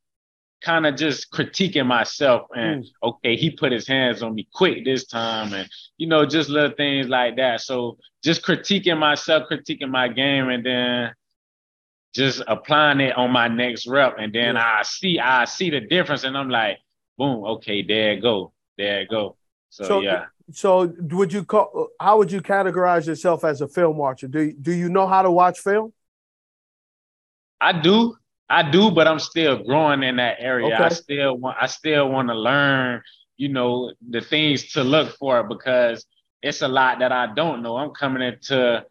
[0.63, 2.89] kind of just critiquing myself and mm.
[3.03, 6.77] okay, he put his hands on me quick this time, and you know, just little
[6.77, 7.61] things like that.
[7.61, 11.13] So just critiquing myself, critiquing my game, and then
[12.15, 16.23] just applying it on my next rep, and then I see I see the difference,
[16.23, 16.79] and I'm like,
[17.19, 19.37] boom, okay, there it go, there it go.
[19.71, 21.89] So, So, yeah, so would you call?
[22.01, 24.29] How would you categorize yourself as a film watcher?
[24.29, 25.93] Do do you know how to watch film?
[27.61, 28.17] I do,
[28.49, 30.79] I do, but I'm still growing in that area.
[30.79, 33.03] I still want I still want to learn,
[33.37, 36.05] you know, the things to look for because
[36.43, 37.77] it's a lot that I don't know.
[37.77, 38.85] I'm coming into,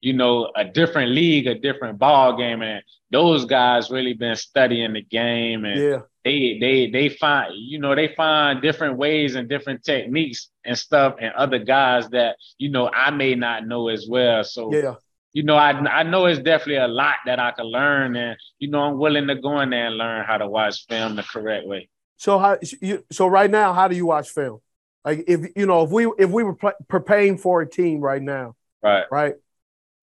[0.00, 4.94] you know, a different league, a different ball game, and those guys really been studying
[4.94, 9.48] the game and Yeah, they they they find you know they find different ways and
[9.48, 14.06] different techniques and stuff and other guys that you know I may not know as
[14.08, 14.42] well.
[14.42, 14.94] So yeah.
[15.32, 18.70] you know I I know it's definitely a lot that I can learn and you
[18.70, 21.66] know I'm willing to go in there and learn how to watch film the correct
[21.66, 21.88] way.
[22.16, 24.60] So how you so right now, how do you watch film?
[25.04, 28.22] Like if you know if we if we were pl- preparing for a team right
[28.22, 29.04] now, Right.
[29.10, 29.34] right,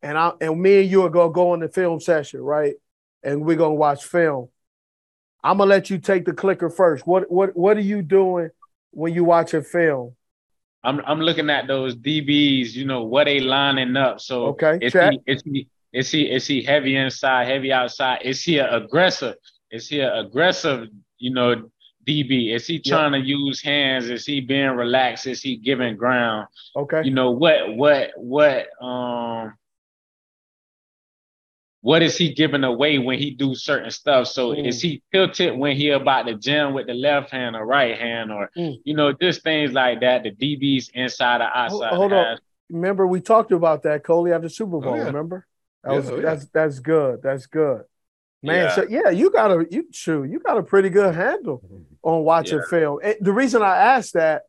[0.04, 2.76] and I and me and you are gonna go on the film session, right,
[3.24, 4.50] and we're gonna watch film.
[5.44, 7.06] I'm gonna let you take the clicker first.
[7.08, 8.50] What what what are you doing
[8.92, 10.16] when you watch a film?
[10.84, 14.20] I'm I'm looking at those DBs, you know, what they lining up.
[14.22, 15.12] So Okay, is check.
[15.14, 18.20] he is he is he is he heavy inside, heavy outside?
[18.24, 19.36] Is he an aggressive?
[19.72, 21.70] Is he an aggressive, you know,
[22.08, 22.54] DB?
[22.54, 24.10] Is he trying to use hands?
[24.10, 25.28] Is he being relaxed?
[25.28, 26.48] Is he giving ground?
[26.76, 29.54] Okay, You know, what what what um
[31.82, 34.28] what is he giving away when he do certain stuff?
[34.28, 34.68] So Mm.
[34.68, 38.32] is he tilted when he about to jam with the left hand or right hand
[38.32, 38.80] or Mm.
[38.84, 40.24] you know just things like that?
[40.24, 41.96] The DBs inside or Hold, outside.
[41.98, 42.38] hold the on.
[42.70, 44.96] Remember, we talked about that, Coley, after Super Bowl.
[44.96, 45.06] yeah.
[45.08, 45.46] Remember?
[45.84, 46.22] That Yeah, was oh, yeah.
[46.22, 47.22] that's that's good.
[47.22, 47.84] That's good.
[48.44, 48.76] Man, Yeah.
[48.76, 51.62] so yeah, you got a you shoot, you got a pretty good handle
[52.04, 52.66] on watching Yeah.
[52.70, 53.00] film.
[53.04, 54.44] And the reason I asked that,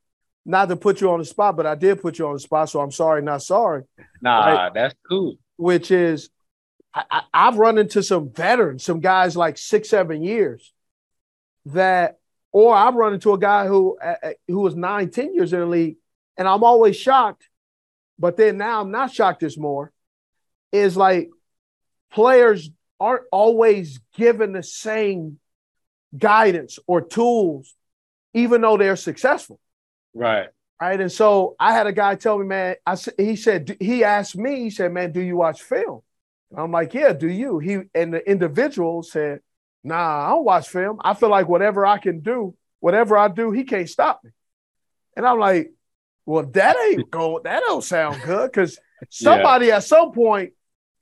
[0.44, 2.68] not to put you on the spot, but I did put you on the spot,
[2.68, 3.84] so I'm sorry, not sorry.
[4.20, 4.74] Nah, Right.
[4.74, 5.36] that's cool.
[5.56, 6.30] Which is,
[6.94, 10.72] I, I, I've run into some veterans, some guys like six, seven years,
[11.66, 12.18] that,
[12.52, 13.98] or I've run into a guy who
[14.48, 15.96] who was nine, ten years in the league,
[16.36, 17.48] and I'm always shocked.
[18.18, 19.92] But then now I'm not shocked as more.
[20.70, 21.30] Is like
[22.12, 25.38] players aren't always given the same
[26.16, 27.74] guidance or tools,
[28.34, 29.58] even though they're successful
[30.14, 30.48] Right.
[30.80, 31.00] right?
[31.00, 34.60] And so I had a guy tell me, man, I he said he asked me,
[34.60, 36.02] he said, man, do you watch film?
[36.52, 37.58] And I'm like, yeah, do you?
[37.58, 39.40] He and the individual said,
[39.82, 41.00] nah, I don't watch film.
[41.02, 44.30] I feel like whatever I can do, whatever I do, he can't stop me.
[45.16, 45.72] And I'm like,
[46.26, 48.78] well, that ain't going, that don't sound good because
[49.10, 50.52] somebody at some point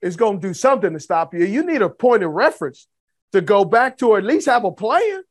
[0.01, 1.45] is going to do something to stop you.
[1.45, 2.87] You need a point of reference
[3.33, 5.21] to go back to, or at least have a plan.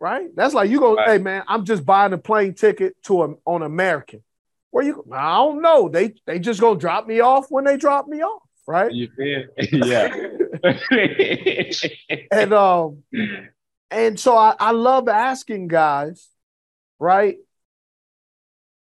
[0.00, 0.28] Right?
[0.34, 1.10] That's like you go, Right.
[1.10, 4.22] hey man, I'm just buying a plane ticket to a, on American.
[4.70, 5.04] Where you?
[5.12, 5.88] I don't know.
[5.88, 8.92] They they just gonna drop me off when they drop me off, right?
[8.92, 9.44] You feel?
[9.72, 10.14] yeah.
[12.30, 13.02] and um,
[13.90, 16.28] and so I, I love asking guys,
[16.98, 17.38] right?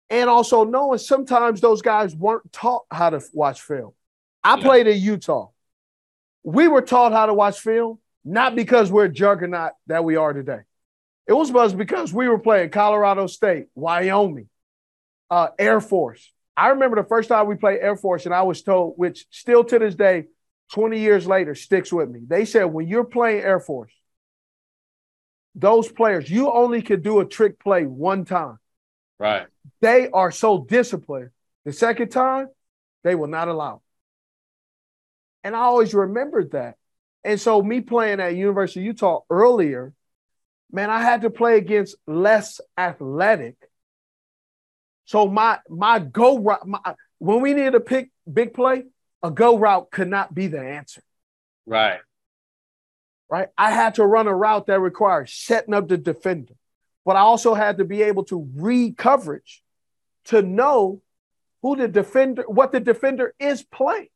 [0.09, 3.93] And also knowing sometimes those guys weren't taught how to watch film.
[4.45, 4.63] I Yeah.
[4.63, 5.49] played in Utah.
[6.45, 10.61] We were taught how to watch film, not because we're juggernaut that we are today.
[11.27, 14.49] It was was because we were playing Colorado State, Wyoming,
[15.31, 16.32] uh, Air Force.
[16.57, 19.65] I remember the first time we played Air Force, and I was told, which still
[19.65, 20.27] to this day,
[20.73, 22.21] 20 years later, sticks with me.
[22.27, 23.93] They said when you're playing Air Force,
[25.55, 28.59] those players, you only can do a trick play one time.
[29.19, 29.47] right.
[29.81, 31.31] They are so disciplined.
[31.65, 32.49] The second time,
[33.05, 33.83] they will not allow.
[35.45, 36.77] And I always remembered that.
[37.25, 39.93] And so, me playing at University of Utah earlier,
[40.71, 43.57] man, I had to play against less athletic.
[45.13, 46.79] So my my go route, my,
[47.19, 48.85] when we needed a pick big play,
[49.23, 51.03] a go route could not be the answer
[51.67, 52.01] Right.
[53.29, 53.49] right?
[53.59, 56.55] I had to run a route that required setting up the defender,
[57.05, 59.63] but I also had to be able to read coverage
[60.25, 61.03] to know
[61.61, 64.09] who the defender, what the defender is playing.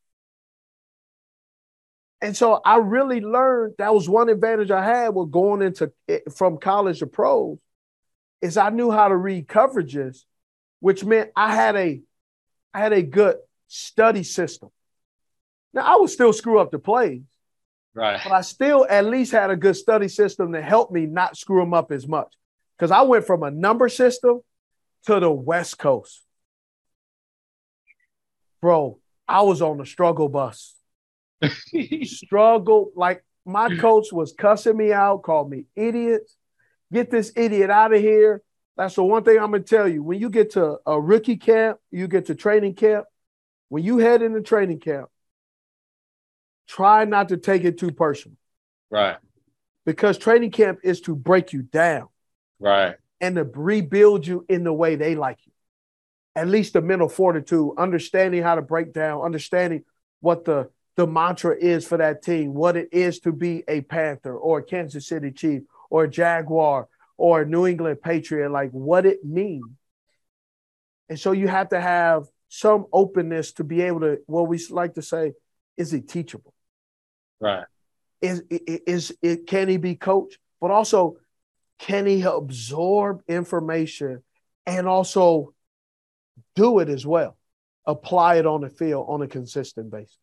[2.23, 6.21] And so I really learned that was one advantage I had with going into eh,
[6.35, 7.59] from college to pros
[8.41, 10.25] is I knew how to read coverages,
[10.81, 12.01] which meant I had a
[12.75, 13.37] I had a good
[13.69, 14.71] study system.
[15.73, 17.23] Now I would still screw up the plays,
[17.95, 18.21] Right.
[18.23, 21.61] but I still at least had a good study system to help me not screw
[21.61, 22.33] them up as much.
[22.77, 24.41] Because I went from a number system
[25.07, 26.23] to the West Coast.
[28.61, 30.75] Bro, I was on the struggle bus.
[32.05, 32.91] Struggle.
[32.97, 36.37] Like my coach was cussing me out, called me idiots.
[36.93, 38.43] Get this idiot out of here.
[38.77, 40.03] That's the one thing I'm going to tell you.
[40.03, 43.07] When you get to a rookie camp, you get to training camp.
[43.69, 45.09] When you head into training camp,
[46.69, 48.37] try not to take it too personal
[48.91, 49.17] right.
[49.85, 52.09] because training camp is to break you down
[52.59, 52.97] Right.
[53.21, 55.53] and to rebuild you in the way they like you.
[56.35, 59.85] At least the mental fortitude, understanding how to break down, understanding
[60.21, 64.37] what the, the mantra is for that team, what it is to be a Panther
[64.37, 69.25] or a Kansas City Chief or a Jaguar or New England Patriot, like what it
[69.25, 69.65] means.
[71.09, 74.95] And so you have to have some openness to be able to, what we like
[74.95, 75.33] to say,
[75.77, 76.53] is it teachable?
[77.39, 77.67] Right.
[78.23, 81.17] is is, is it can he be coached but also
[81.79, 84.23] can he absorb information
[84.65, 85.53] and also
[86.55, 87.37] do it as well
[87.85, 90.19] apply it on the field on a consistent basis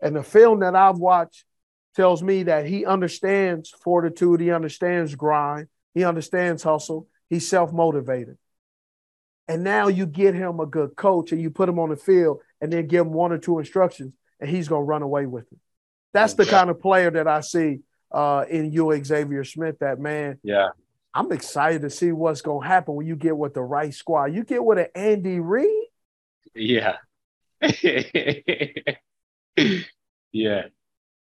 [0.00, 1.44] and the film that i've watched
[1.94, 8.36] tells me that he understands fortitude he understands grind he understands hustle he's self-motivated
[9.48, 12.40] and now you get him a good coach and you put him on the field
[12.60, 15.50] and then give him one or two instructions and he's going to run away with
[15.52, 15.58] it
[16.12, 17.80] that's the kind of player that I see
[18.12, 19.78] uh, in you, Xavier Smith.
[19.80, 20.68] That man, Yeah.
[21.14, 24.34] I'm excited to see what's going to happen when you get with the right squad.
[24.34, 25.88] You get with an Andy Reid.
[26.54, 26.96] Yeah.
[30.32, 30.62] yeah.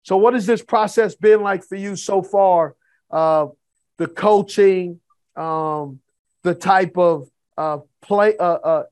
[0.03, 2.77] So, what has this process been like for you so far?
[3.11, 3.49] Uh,
[4.01, 4.99] the coaching,
[5.37, 6.01] um,
[6.43, 7.29] the type of
[7.59, 8.85] uh, play, uh, uh,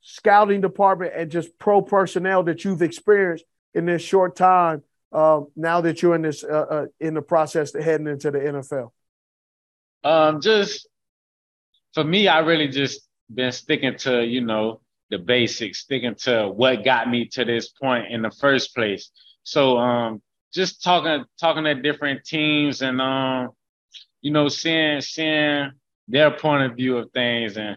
[0.00, 4.82] scouting department, and just pro personnel that you've experienced in this short time
[5.12, 8.40] uh, now that you're in this uh, uh, in the process of heading into the
[8.40, 8.90] NFL?
[10.02, 10.88] Um, just
[11.92, 14.80] for me, I really just been sticking to you know
[15.10, 19.10] the basics, sticking to what got me to this point in the first place.
[19.44, 20.20] So um,
[20.52, 23.50] just talking talking to different teams and um,
[24.24, 25.70] you know, seeing seeing
[26.08, 27.76] their point of view of things and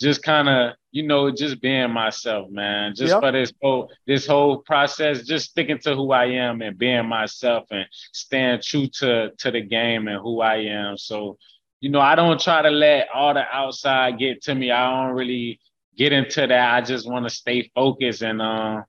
[0.00, 2.94] just kind of you know just being myself man.
[2.94, 3.20] Just yep.
[3.20, 7.64] for this whole this whole process just sticking to who i am and being myself
[7.72, 10.96] and staying true to to the game and who i am.
[10.96, 11.36] So
[11.80, 14.70] you know i don't try to let all the outside get to me.
[14.70, 15.58] I don't really
[15.96, 16.74] get into that.
[16.74, 18.82] I just want to stay focused and uh,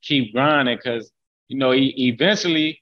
[0.00, 1.12] keep grinding because
[1.48, 2.81] you know e- eventually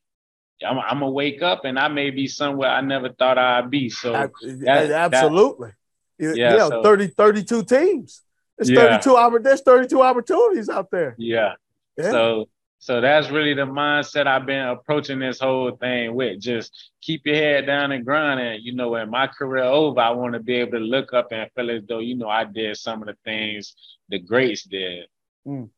[0.66, 3.90] I'm, I'm, gonna wake up and I may be somewhere I never thought I'd be.
[3.90, 5.72] So that, absolutely.
[6.18, 8.22] That, yeah, yeah so, 30, 32 teams.
[8.58, 8.98] There's yeah.
[9.00, 11.14] 32 there's 32 opportunities out there.
[11.18, 11.54] Yeah.
[11.96, 12.10] yeah.
[12.10, 12.48] So
[12.82, 16.40] so that's really the mindset I've been approaching this whole thing with.
[16.40, 18.40] Just keep your head down and grind.
[18.40, 21.30] And you know, when my career over, I want to be able to look up
[21.30, 23.74] and feel as though, you know, I did some of the things
[24.08, 25.06] the greats did.
[25.46, 25.68] Mm.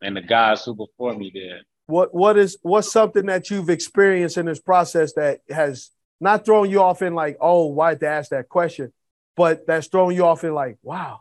[0.00, 1.62] And the guys who before me did.
[1.86, 6.70] What what is what's something that you've experienced in this process that has not thrown
[6.70, 8.92] you off in like, oh, why to ask that question,
[9.36, 11.20] but that's throwing you off in like, wow,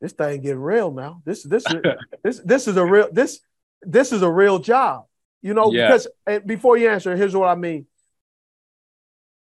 [0.00, 1.22] this thing getting real now.
[1.24, 1.64] This this
[2.22, 3.40] this this is a real this
[3.82, 5.06] this is a real job.
[5.40, 5.86] You know, yeah.
[5.86, 6.08] because
[6.44, 7.86] before you answer, here's what I mean.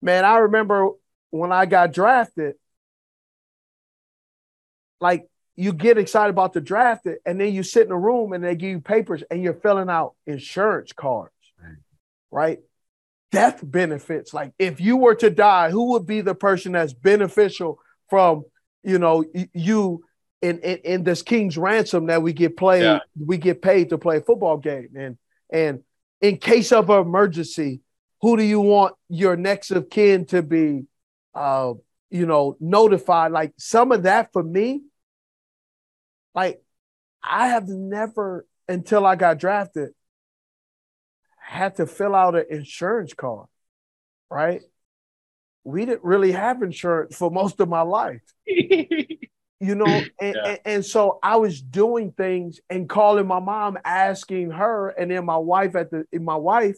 [0.03, 0.91] Man, I remember
[1.31, 2.55] when I got drafted,
[5.01, 5.28] like
[5.59, 8.55] you get excited about the draft, and then you sit in a room and they
[8.55, 11.77] give you papers and you're filling out insurance cards, right?
[12.31, 12.59] right?
[13.33, 14.33] Death benefits.
[14.33, 18.45] Like if you were to die, who would be the person that's beneficial from,
[18.85, 20.05] you know, you
[20.41, 23.01] in, in, in this king's ransom that we get played, yeah.
[23.19, 24.91] we get paid to play a football game.
[24.97, 25.19] And
[25.51, 25.81] and
[26.21, 27.81] in case of an emergency,
[28.21, 30.85] who do you want your next of kin to be
[31.35, 31.73] uh,
[32.11, 33.33] you know, notified?
[33.33, 34.83] Like some of that for me,
[36.39, 36.63] like
[37.23, 39.91] I have never until I got drafted
[41.37, 43.49] had to fill out an insurance card,
[44.31, 44.61] right?
[45.65, 48.23] We didn't really have insurance for most of my life.
[48.47, 50.47] you know and, yeah.
[50.47, 55.25] and, and, so i was doing things and calling my mom asking her and then
[55.25, 56.77] my wife at the my wife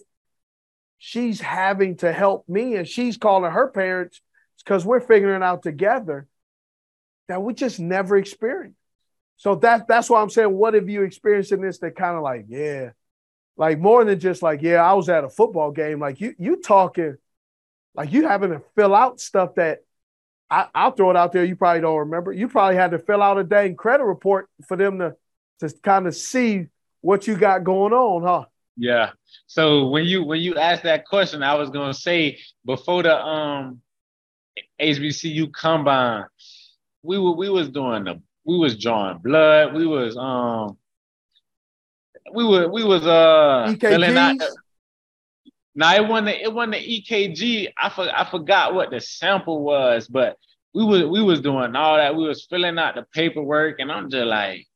[0.97, 4.23] she's having to help me and she's calling her parents
[4.65, 6.27] because we're figuring out together
[7.29, 8.80] that we just never experienced
[9.41, 12.23] so that that's why i'm saying what have you experienced in this that kind of
[12.23, 12.91] like yeah
[13.57, 16.57] like more than just like yeah i was at a football game like you you
[16.57, 17.17] talking
[17.95, 19.81] like you having to fill out stuff that
[20.51, 21.45] I, I'll throw it out there.
[21.45, 22.33] You probably don't remember.
[22.33, 25.17] You probably had to fill out a dang credit report for them to
[25.61, 26.67] to kind of see
[27.03, 28.47] what you got going on, huh?
[28.77, 29.11] Yeah.
[29.47, 33.81] So when you when you asked that question, I was gonna say before the um
[34.81, 36.25] HBCU combine,
[37.03, 39.75] we were we was doing the we was drawing blood.
[39.75, 40.77] We was um
[42.33, 44.37] we were we was uh filling out,
[45.75, 47.73] now it wasn't it wasn't the EKG.
[47.77, 50.37] I for, I forgot what the sample was, but
[50.75, 52.17] we was we was doing all that.
[52.17, 54.67] We was filling out the paperwork, and I'm just like,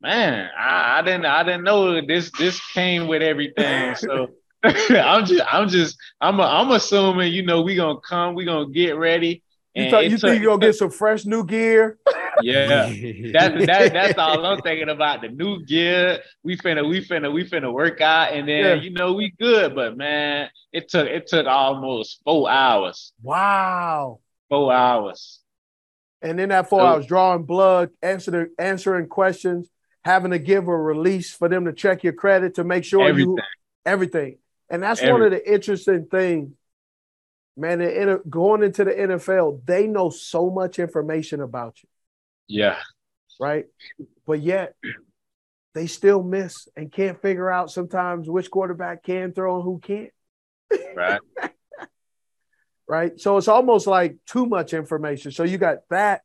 [0.00, 3.94] man, I, I didn't I didn't know this this came with everything.
[3.96, 4.28] So
[4.62, 8.70] I'm just I'm just I'm a, I'm assuming you know we gonna come, we gonna
[8.70, 9.42] get ready.
[9.74, 11.98] You, thought, you think you're gonna get some fresh new gear?
[12.42, 12.86] Yeah,
[13.32, 15.20] that's that, that's all I'm thinking about.
[15.20, 18.74] The new gear, we finna, we finna, we finna work out, and then yeah.
[18.74, 19.74] you know we good.
[19.74, 23.12] But man, it took it took almost four hours.
[23.22, 25.40] Wow, four hours.
[26.22, 29.68] And then that four so, hours, drawing blood, answering answering questions,
[30.04, 33.36] having to give a release for them to check your credit to make sure everything.
[33.36, 33.42] you
[33.86, 34.38] everything.
[34.68, 35.12] And that's everything.
[35.14, 36.54] one of the interesting things
[37.60, 41.88] man, going into the NFL, they know so much information about you.
[42.48, 42.78] Yeah.
[43.38, 43.66] Right.
[44.26, 44.74] But yet
[45.74, 50.10] they still miss and can't figure out sometimes which quarterback can throw and who can't.
[50.96, 51.20] Right.
[52.88, 53.20] right.
[53.20, 55.30] So it's almost like too much information.
[55.30, 56.22] So you got that.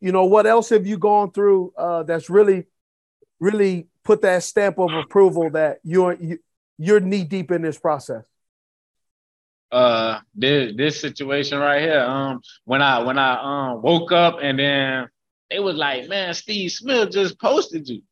[0.00, 2.66] You know, what else have you gone through uh, that's really,
[3.40, 6.38] really put that stamp of approval that you're you,
[6.76, 8.24] you're knee deep in this process?
[9.74, 11.98] Uh, this this situation right here.
[11.98, 15.08] Um, when I when I um woke up and then
[15.50, 18.02] they was like, man, Steve Smith just posted you.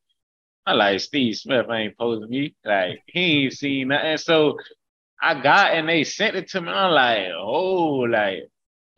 [0.66, 2.56] I like Steve Smith ain't posted me.
[2.64, 4.18] Like he ain't seen nothing.
[4.18, 4.58] So
[5.22, 6.68] I got and they sent it to me.
[6.68, 8.48] I'm like, oh, like,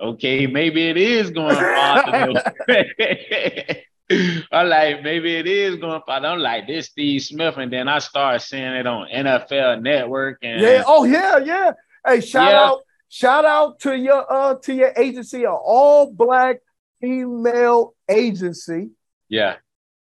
[0.01, 2.39] okay, maybe it is going on.
[4.53, 6.13] I'm like, maybe it is going for.
[6.13, 10.61] I'm like this Steve Smith, and then I started seeing it on NFL Network and
[10.63, 10.83] Yeah.
[10.87, 11.73] Oh yeah, yeah.
[12.07, 12.63] Hey, shout Yeah.
[12.65, 12.79] out,
[13.09, 16.57] shout out to your uh to your agency, an all black
[17.01, 18.91] female agency,
[19.29, 19.57] yeah.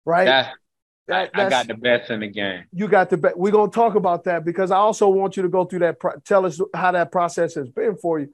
[0.06, 0.26] right?
[0.26, 0.54] That,
[1.08, 2.64] That- I, I got the best in the game.
[2.72, 3.38] you got the best.
[3.38, 6.00] We're gonna talk about that because I also want you to go through that.
[6.00, 8.34] Pro- tell us how that process has been for you.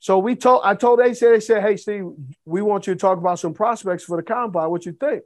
[0.00, 2.04] So we told, I told they said, they said, hey Steve,
[2.44, 4.70] we want you to talk about some prospects for the combine.
[4.70, 5.22] What you think?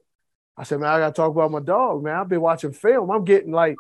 [0.57, 2.15] I said, man, I gotta talk about my dog, man.
[2.17, 3.11] I've been watching film.
[3.11, 3.77] I'm getting like,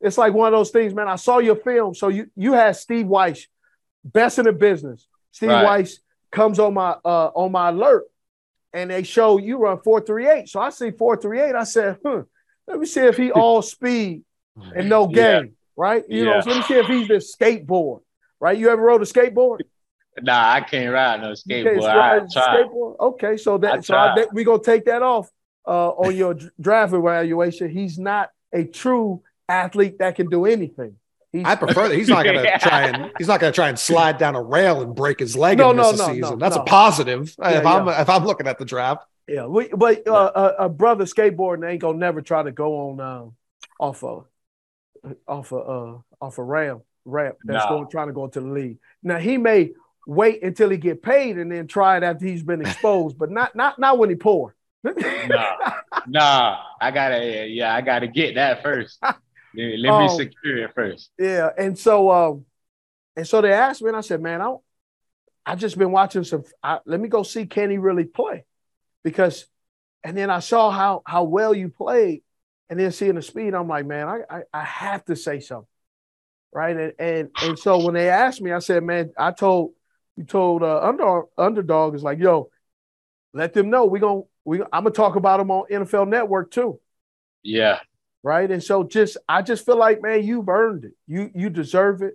[0.00, 1.08] it's like one of those things, man.
[1.08, 1.94] I saw your film.
[1.94, 3.46] So you you had Steve Weiss,
[4.04, 5.06] best in the business.
[5.32, 5.64] Steve Right.
[5.64, 8.04] Weiss comes on my uh on my alert,
[8.72, 10.48] and they show you run four three eight.
[10.48, 11.54] So I see four three eight.
[11.54, 12.20] I said, hmm,
[12.66, 14.22] let me see if he all speed
[14.74, 15.40] and no Yeah.
[15.40, 16.04] game, right?
[16.08, 18.00] You know, so let me see if he's the skateboard,
[18.40, 18.56] right?
[18.56, 19.60] You ever rode a skateboard?
[20.22, 21.90] Nah, I can't ride no skateboard.
[21.90, 22.98] I ride skateboard?
[22.98, 24.28] Okay, so I that so I, tried.
[24.32, 25.30] we gonna take that off
[25.68, 27.68] uh, on your dr- draft evaluation.
[27.68, 30.96] He's not a true athlete that can do anything.
[31.32, 32.58] He's, I prefer that he's not gonna Yeah.
[32.68, 35.58] try and he's not gonna try and slide down a rail and break his leg
[35.58, 36.20] No, and no, miss no, season.
[36.20, 36.62] no, That's no.
[36.62, 37.34] a positive.
[37.38, 39.04] Yeah, if I'm if I'm looking at the draft.
[39.28, 43.00] yeah, we, but uh, a, a brother skateboarding ain't gonna never try to go on
[43.00, 43.32] um,
[43.78, 44.26] off of
[45.28, 47.70] off of uh, off a ramp ramp that's No.
[47.78, 48.78] going trying to go into the league.
[49.02, 49.72] Now he may
[50.06, 53.54] wait until he get paid and then try it after he's been exposed, but not
[53.54, 54.54] not not when he poor.
[55.28, 55.56] Nah,
[56.06, 59.02] nah, I gotta, yeah, I gotta get that first.
[59.56, 60.18] Let, let me Oh.
[60.18, 61.10] secure it first.
[61.18, 62.44] Yeah, and so um,
[63.16, 64.54] and so they asked me, and I said, man, I
[65.44, 66.44] I just been watching some.
[66.62, 68.44] I, let me go see can he really play,
[69.02, 69.46] because,
[70.04, 72.22] and then I saw how how well you played,
[72.68, 75.68] and then seeing the speed, I'm like, man, I I, I have to say something,
[76.52, 76.76] right?
[76.76, 79.72] And and and so when they asked me, I said, man, I told
[80.16, 82.50] you told uh, under underdog is like, yo,
[83.32, 86.80] let them know we gonna we I'm gonna talk about them on NFL Network too
[87.42, 87.78] Yeah,
[88.26, 88.50] right?
[88.50, 90.94] And so just I just feel like, man, you've earned it.
[91.06, 92.14] You you deserve it.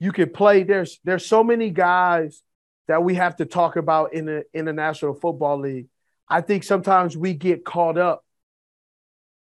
[0.00, 0.62] You can play.
[0.62, 2.42] There's there's so many guys
[2.88, 5.88] that we have to talk about in the in the National Football League.
[6.26, 8.24] I think sometimes we get caught up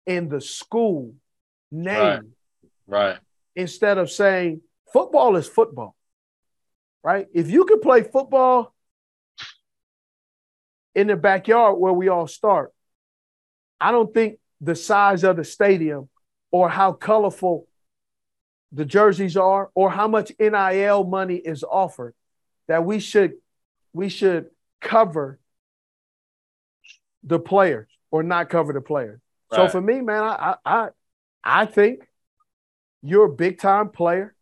[0.05, 1.15] in the school
[1.71, 2.35] name
[2.89, 3.13] Right.
[3.13, 3.19] right.
[3.55, 5.95] instead of saying football is football.
[7.05, 7.29] Right?
[7.33, 8.75] If you can play football
[10.97, 12.73] in the backyard where we all start,
[13.81, 16.09] I don't think the size of the stadium
[16.51, 17.67] or how colorful
[18.73, 22.15] the jerseys are or how much NIL money is offered
[22.69, 23.35] that we should
[23.93, 24.47] we should
[24.81, 25.41] cover
[27.23, 29.21] the players or not cover the players.
[29.53, 30.89] So for me, man, I I
[31.43, 32.07] I, think
[33.03, 34.33] you're a big time player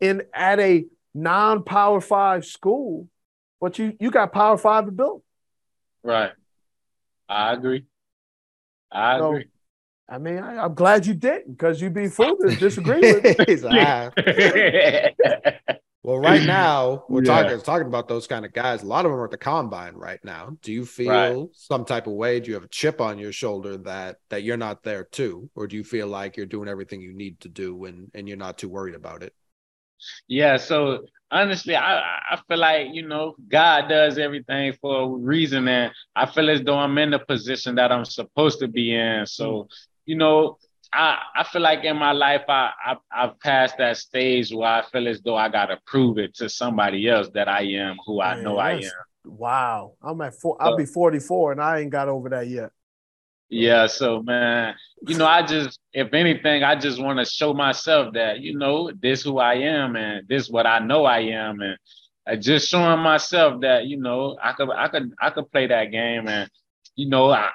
[0.00, 3.08] in at a non-power five school,
[3.60, 5.22] but you you got power five ability.
[6.02, 6.32] Right.
[7.28, 7.84] I agree.
[8.92, 9.48] I So, agree.
[10.08, 13.56] I mean, I, I'm glad you didn't because you'd be fool to disagree with me.
[13.56, 14.12] Like, "Ah."
[16.02, 17.20] Well, right now we're Yeah.
[17.20, 18.82] talking talking about those kind of guys.
[18.82, 20.56] A lot of them are at the combine right now.
[20.62, 21.50] Do you feel Right.
[21.52, 22.40] some type of way?
[22.40, 25.66] Do you have a chip on your shoulder that that you're not there too, or
[25.66, 28.56] do you feel like you're doing everything you need to do and and you're not
[28.58, 29.34] too worried about it?
[30.28, 32.00] Yeah, so honestly, I
[32.30, 36.62] I feel like you know God does everything for a reason, and I feel as
[36.62, 39.26] though I'm in the position that I'm supposed to be in.
[39.26, 39.68] So mm.
[40.06, 40.58] you know,
[40.92, 44.82] I I feel like in my life I, I I've passed that stage where I
[44.90, 48.34] feel as though I gotta prove it to somebody else that I am who I
[48.34, 48.90] Man, know I am.
[49.24, 50.56] Wow, I'm at four.
[50.60, 52.70] I'll be 44 and I ain't got over that yet.
[53.52, 54.76] Yeah, so man,
[55.08, 58.92] you know, I just, if anything, I just want to show myself that, you know,
[59.02, 61.76] this who I am and this what I know I am, and
[62.28, 65.86] uh, just showing myself that, you know, I could, I could, I could play that
[65.86, 66.48] game, and
[66.94, 67.50] you know, I,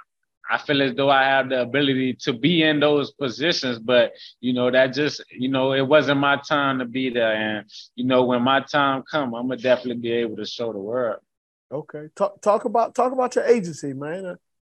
[0.51, 4.51] I feel as though I have the ability to be in those positions, but you
[4.51, 8.25] know, that just, you know, it wasn't my time to be there, and you know,
[8.25, 11.19] when my time come, I'm gonna definitely be able to show the world.
[11.71, 14.35] Okay, talk talk about talk about your agency, man.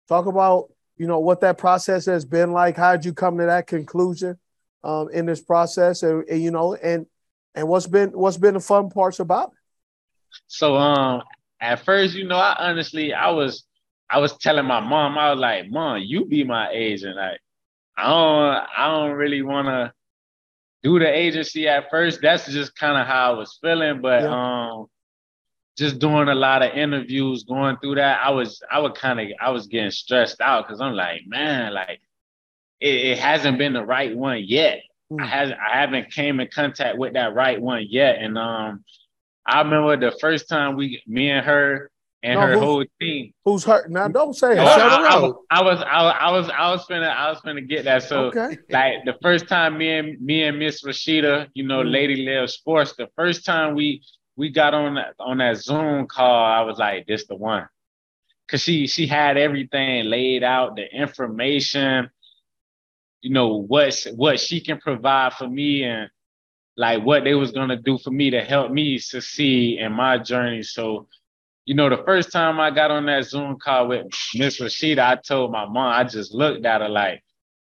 [0.08, 2.76] Talk about you know what that process has been like.
[2.76, 4.38] How did you come to that conclusion
[4.84, 7.06] um, in this process, and, and you know, and
[7.54, 9.58] and what's been what's been the fun parts about it?
[10.46, 11.22] So um
[11.60, 13.64] at first, you know, I honestly I was
[14.10, 17.16] I was telling my mom, I was like, Mom, you be my agent.
[17.16, 17.40] Like,
[17.96, 19.92] I don't I don't really wanna
[20.82, 22.20] do the agency at first.
[22.22, 24.00] That's just kind of how I was feeling.
[24.00, 24.30] But Yeah.
[24.30, 24.86] um
[25.78, 29.28] just doing a lot of interviews, going through that, I was I would kind of
[29.40, 32.00] I was getting stressed out because I'm like, man, like
[32.80, 34.80] it, it hasn't been the right one yet.
[35.12, 35.22] Mm.
[35.22, 38.16] I has I haven't came in contact with that right one yet.
[38.18, 38.84] And um
[39.46, 41.90] I remember the first time we me and her
[42.24, 43.32] and No, her whole team.
[43.44, 43.88] Who's hurt?
[43.90, 44.74] Now don't say Oh, hurt.
[44.74, 47.38] shout I, I was, I was, I was, I was, I was finna, I was
[47.40, 48.02] finna get that.
[48.02, 48.58] So, Okay.
[48.70, 51.92] like the first time me and me and Miss Rashida, you know, Mhm.
[51.92, 54.02] Lady Live Sports, the first time we
[54.38, 57.68] we got on that on that Zoom call, I was like, this the one.
[58.48, 62.08] Cause she she had everything laid out, the information,
[63.20, 66.08] you know, what what she can provide for me and
[66.76, 70.62] like what they was gonna do for me to help me succeed in my journey.
[70.62, 71.08] So,
[71.66, 75.16] you know, the first time I got on that Zoom call with Miss Rashida, I
[75.16, 77.24] told my mom, I just looked at her like,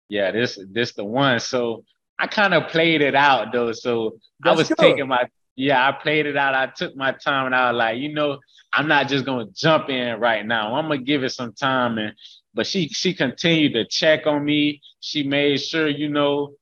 [0.09, 1.41] yeah, this this the one.
[1.41, 1.85] So
[2.17, 3.73] I kind of played it out though.
[3.73, 4.79] So I was good.
[4.79, 5.25] taking my
[5.61, 6.55] yeah, I played it out.
[6.55, 8.39] I took my time and I was like, you know,
[8.73, 10.75] I'm not just gonna jump in right now.
[10.75, 11.99] I'm gonna give it some time.
[11.99, 12.15] And
[12.55, 14.81] but she she continued to check on me.
[15.01, 16.55] She made sure, you know,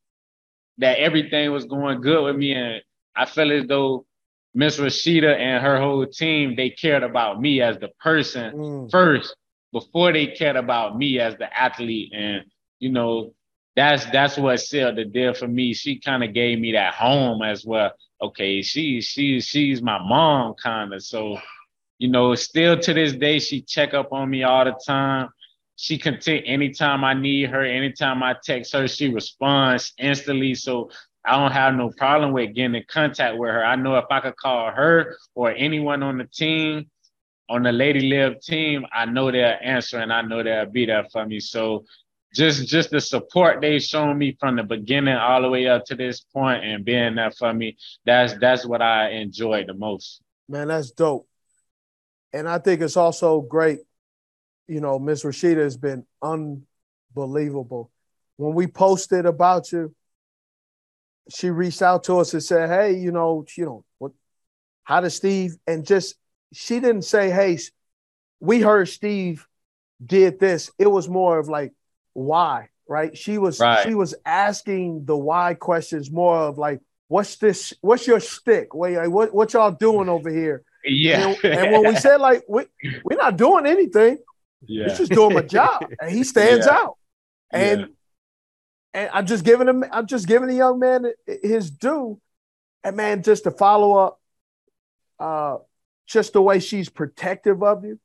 [0.78, 2.52] that everything was going good with me.
[2.52, 2.82] And
[3.16, 4.04] I felt as though
[4.54, 8.90] Miss Rashida and her whole team, they cared about me as the person Mm.
[8.90, 9.36] first
[9.72, 12.12] before they cared about me as the athlete.
[12.14, 12.44] And,
[12.80, 13.34] you know,
[13.76, 15.74] that's that's what sealed the deal for me.
[15.74, 17.92] She kind of gave me that home as well.
[18.20, 21.02] Okay, she she she's my mom kind of.
[21.02, 21.38] So,
[21.98, 25.28] you know, still to this day, she check up on me all the time.
[25.76, 30.56] She can take anytime I need her, anytime I text her, she responds instantly.
[30.56, 30.90] So
[31.24, 33.64] I don't have no problem with getting in contact with her.
[33.64, 36.90] I know if I could call her or anyone on the team,
[37.48, 41.06] on the Lady Live team, I know they'll answer and I know they'll be there
[41.12, 41.38] for me.
[41.38, 41.84] So
[42.34, 45.94] just just the support they've shown me from the beginning all the way up to
[45.94, 50.20] this point and being there for me, that's that's what I enjoy the most.
[50.48, 51.26] Man, that's dope.
[52.32, 53.80] And I think it's also great.
[54.66, 57.90] You know, Miss Rashida has been unbelievable.
[58.36, 59.94] When we posted about you,
[61.30, 64.12] she reached out to us and said, "Hey, you know, you know, what?
[64.84, 66.16] How does Steve?" And just
[66.52, 67.58] she didn't say, "Hey,
[68.40, 69.46] we heard Steve
[70.04, 71.72] did this." It was more of like,
[72.18, 73.16] "Why?" Right?
[73.16, 73.86] She was Right.
[73.86, 77.74] she was asking the why questions more of like, "What's this?
[77.80, 78.74] What's your stick?
[78.74, 81.34] Wait, like, what what y'all doing over here?" Yeah.
[81.42, 82.64] And, and when we said like we
[83.04, 84.18] we're not doing anything,
[84.66, 84.88] yeah.
[84.88, 86.72] he's just doing my job, and he stands Yeah.
[86.74, 86.96] out.
[87.50, 87.86] And Yeah.
[88.94, 91.12] and I'm just giving him, I'm just giving the young man
[91.42, 92.20] his due.
[92.84, 94.20] And man, just to follow up,
[95.18, 95.58] uh,
[96.06, 97.98] just the way she's protective of you,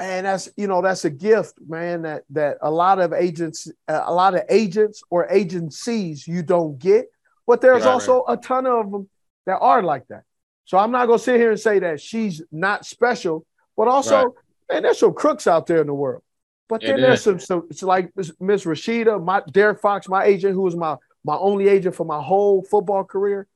[0.00, 2.02] man, that's you know that's a gift, man.
[2.02, 6.78] That that a lot of agents, uh, a lot of agents or agencies you don't
[6.78, 7.06] get,
[7.46, 9.08] but there's Right, also a ton of them
[9.46, 10.24] that are like that.
[10.64, 13.46] So I'm not gonna sit here and say that she's not special,
[13.76, 14.26] but also, Right.
[14.70, 16.22] man, there's some crooks out there in the world.
[16.68, 17.24] But then It there's is.
[17.24, 20.96] some, some it's like Miss Miss Rashida, my Derek Fox, my agent, who was my
[21.24, 23.46] my only agent for my whole football career.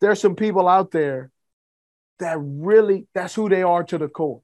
[0.00, 1.30] There's some people out there
[2.20, 4.42] that really that's who they are to the core.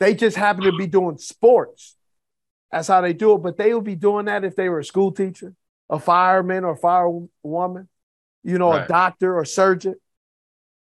[0.00, 1.96] They just happen to be doing sports.
[2.72, 3.38] That's how they do it.
[3.38, 5.54] But they would be doing that if they were a school teacher,
[5.88, 7.88] a fireman or firewoman,
[8.42, 9.94] you know, a doctor or surgeon.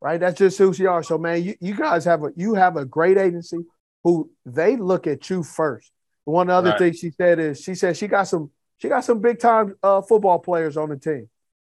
[0.01, 0.19] Right?
[0.19, 1.03] That's just who you are.
[1.03, 3.57] So man, you, you guys have a you have a great agency
[4.03, 5.91] who they look at you first.
[6.25, 6.79] One other Right.
[6.79, 10.01] thing she said is she said she got some she got some big time uh,
[10.01, 11.29] football players on the team.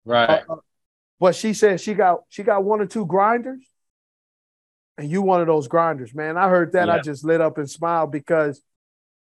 [0.05, 0.43] right.
[0.47, 0.57] Uh,
[1.19, 3.63] but she said she got she got one or two grinders,
[4.97, 6.37] and you one of those grinders, man.
[6.37, 8.61] I heard that, I just lit up and smiled because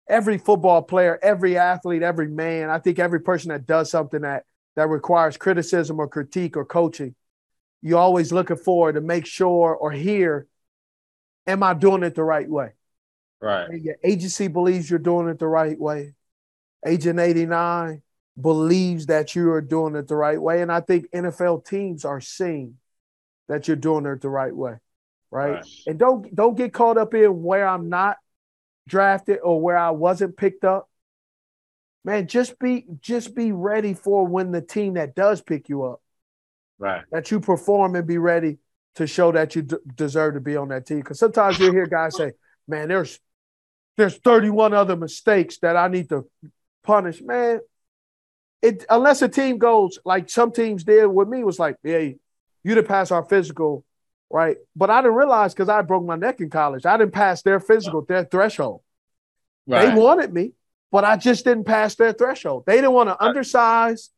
[0.09, 4.45] every football player, every athlete, every man, I think every person that does something that
[4.75, 7.15] that requires criticism or critique or coaching,
[7.81, 10.47] you're always looking forward to make sure or hear,
[11.45, 12.71] am I doing it the right way?
[13.41, 13.69] right.
[13.69, 16.13] And Your agency believes you're doing it the right way.
[16.85, 18.01] Agent 89
[18.39, 20.61] believes that you are doing it the right way.
[20.61, 22.77] And I think NFL teams are seeing
[23.49, 24.77] that you're doing it the right way.
[25.32, 25.53] Right.
[25.55, 25.65] Right.
[25.88, 28.17] And don't don't get caught up in where I'm not
[28.88, 30.89] drafted or where I wasn't picked up.
[32.03, 36.01] Man, just be just be ready for when the team that does pick you up,
[36.79, 37.03] Right.
[37.11, 38.57] that you perform and be ready
[38.95, 40.99] to show that you d- deserve to be on that team.
[40.99, 42.34] Because sometimes you hear guys say,
[42.67, 43.19] "Man, there's
[43.97, 46.29] there's 31 other mistakes that I need to
[46.84, 47.61] punish." Man,
[48.61, 52.75] it unless a team goes like some teams did with me was like, "Yeah, you
[52.75, 53.86] didn't pass our physical,
[54.34, 57.41] right?" But I didn't realize because I broke my neck in college, I didn't pass
[57.41, 58.82] their physical, their threshold.
[59.67, 59.89] Right.
[59.89, 60.53] They wanted me,
[60.91, 62.63] but I just didn't pass their threshold.
[62.65, 64.11] They didn't want an undersized,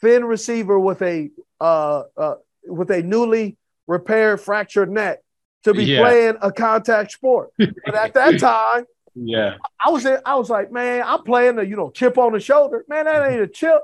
[0.00, 1.30] thin receiver with a
[1.60, 2.34] uh, uh,
[2.66, 5.20] with a newly repaired fractured neck
[5.64, 6.00] to be Yeah.
[6.00, 7.50] playing a contact sport.
[7.58, 8.84] But at that time,
[9.14, 9.56] yeah.
[9.84, 12.40] I was in, I was like, man, I'm playing a you know chip on the
[12.40, 12.84] shoulder.
[12.88, 13.80] Man, that ain't a chip.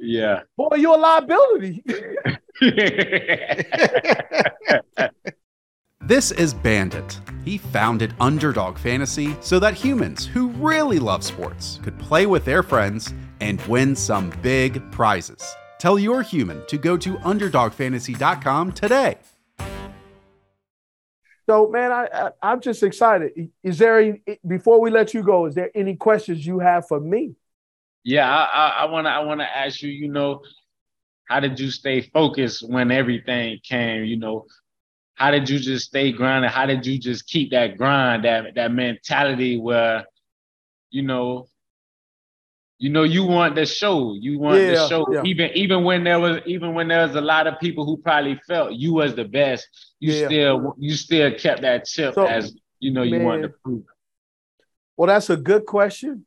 [0.00, 0.42] Yeah.
[0.56, 1.82] Boy, you're a liability.
[6.08, 7.20] This is Bandit.
[7.44, 12.62] He founded Underdog Fantasy so that humans who really love sports could play with their
[12.62, 15.54] friends and win some big prizes.
[15.76, 19.18] Tell your human to go to underdogfantasy.com today.
[21.44, 23.50] So, man, I, I I'm just excited.
[23.62, 25.44] Is there any, before we let you go?
[25.44, 27.34] Is there any questions you have for me?
[28.08, 29.90] Yeah, I, I wanna I wanna ask you.
[29.90, 30.40] You know,
[31.28, 34.04] how did you stay focused when everything came?
[34.04, 34.46] You know,
[35.14, 36.50] how did you just stay grinding?
[36.50, 40.06] How did you just keep that grind, that that mentality where,
[40.90, 41.48] you know,
[42.78, 45.22] you know you want the show you want Yeah, the show yeah.
[45.24, 48.40] even even when there was even when there was a lot of people who probably
[48.46, 49.66] felt you was the best
[50.00, 50.26] you Yeah.
[50.26, 53.84] still you still kept that chip So, as you know you wanted to man, prove
[54.96, 56.26] Well, that's a good question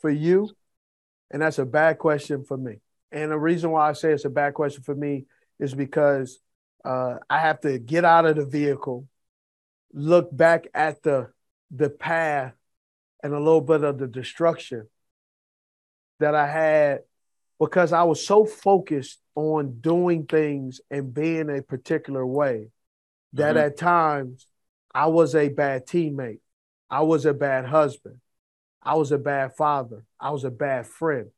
[0.00, 0.56] for you,
[1.30, 2.80] and that's a bad question for me.
[3.12, 5.26] And the reason why I say it's a bad question for me
[5.58, 6.38] is because
[6.84, 9.08] uh, I have to get out of the vehicle,
[9.92, 11.30] look back at the
[11.70, 12.54] the path,
[13.22, 14.86] and a little bit of the destruction
[16.20, 17.00] that I had
[17.58, 22.70] because I was so focused on doing things and being a particular way
[23.32, 23.66] that Mhm.
[23.66, 24.46] at times
[24.94, 26.40] I was a bad teammate.
[26.88, 28.20] I was a bad husband.
[28.86, 30.04] I was a bad father.
[30.20, 31.30] I was a bad friend.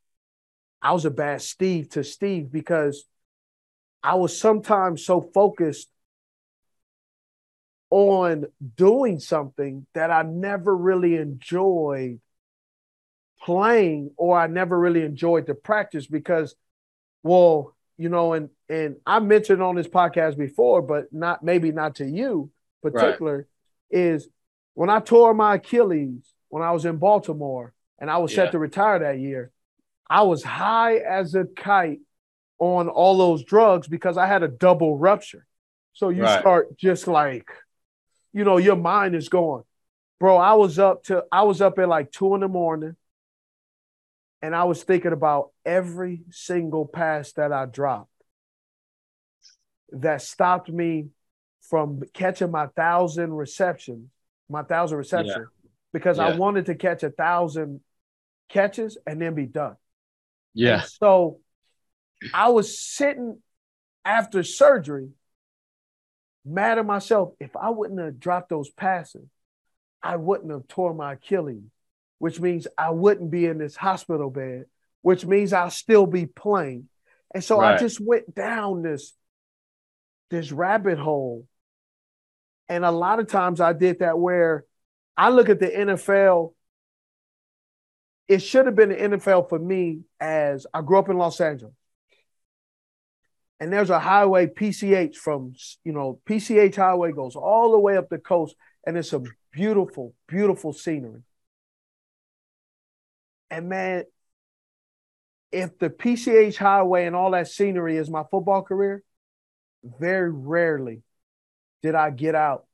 [0.82, 3.06] I was a bad Steve to Steve because
[4.02, 5.88] I was sometimes so focused
[7.88, 8.44] on
[8.76, 12.20] doing something that I never really enjoyed
[13.40, 16.54] playing or I never really enjoyed the practice because,
[17.22, 21.94] well, you know, and and I mentioned on this podcast before, but not maybe not
[21.96, 22.50] to you
[22.82, 23.48] particular,
[23.90, 24.28] is
[24.74, 28.44] when I tore my Achilles when I was in Baltimore and I was Yeah.
[28.44, 29.50] set to retire that year,
[30.08, 32.00] I was high as a kite
[32.58, 35.46] on all those drugs because I had a double rupture.
[35.92, 36.40] So you Right.
[36.40, 37.50] start just like,
[38.32, 39.64] you know, your mind is going.
[40.18, 42.96] Bro, I was up to I was up at like two in the morning
[44.42, 48.10] and I was thinking about every single pass that I dropped
[49.90, 51.08] that stopped me
[51.62, 54.10] from catching my thousand receptions,
[54.48, 55.48] my thousand receptions,
[55.92, 57.80] because I wanted to catch a thousand
[58.48, 59.76] catches and then be done.
[60.54, 61.40] yeah And so
[62.32, 63.38] I was sitting
[64.04, 65.10] after surgery,
[66.44, 67.34] mad at myself.
[67.40, 69.28] If I wouldn't have dropped those passes,
[70.02, 71.62] I wouldn't have tore my Achilles,
[72.18, 74.64] which means I wouldn't be in this hospital bed,
[75.02, 76.88] which means I'll still be playing.
[77.34, 79.12] And so I just went down this,
[80.30, 81.46] this rabbit hole.
[82.68, 84.64] And a lot of times I did that where
[85.18, 86.52] I look at the NFL
[88.28, 91.74] it should have been the NFL for me as I grew up in Los Angeles.
[93.58, 98.08] And there's a highway PCH from, you know, PCH highway goes all the way up
[98.08, 98.54] the coast
[98.86, 101.22] and it's a beautiful, beautiful scenery.
[103.50, 104.04] And man,
[105.50, 109.02] if the PCH highway and all that scenery is my football career,
[109.82, 111.02] very rarely
[111.82, 112.66] did I get out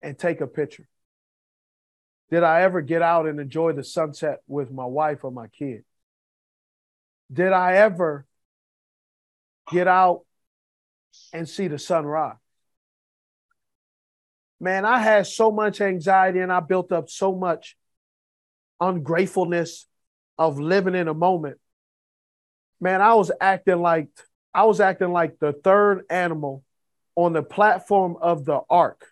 [0.00, 0.88] and take a picture
[2.32, 5.84] did I ever get out and enjoy the sunset with my wife or my kid?
[7.30, 8.24] Did I ever
[9.70, 10.22] get out
[11.34, 12.36] and see the sunrise?
[14.58, 17.76] Man, I had so much anxiety and I built up so much
[18.80, 19.86] ungratefulness
[20.38, 21.58] of living in a moment.
[22.80, 24.08] Man, I was acting like
[24.54, 26.64] I was acting like the third animal
[27.14, 29.11] on the platform of the ark.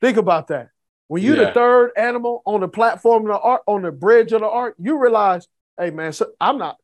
[0.00, 0.70] Think about that.
[1.08, 4.40] When you're the third animal on the platform of the ark, on the bridge of
[4.40, 5.46] the ark, you realize,
[5.78, 6.76] hey man, so, I'm not.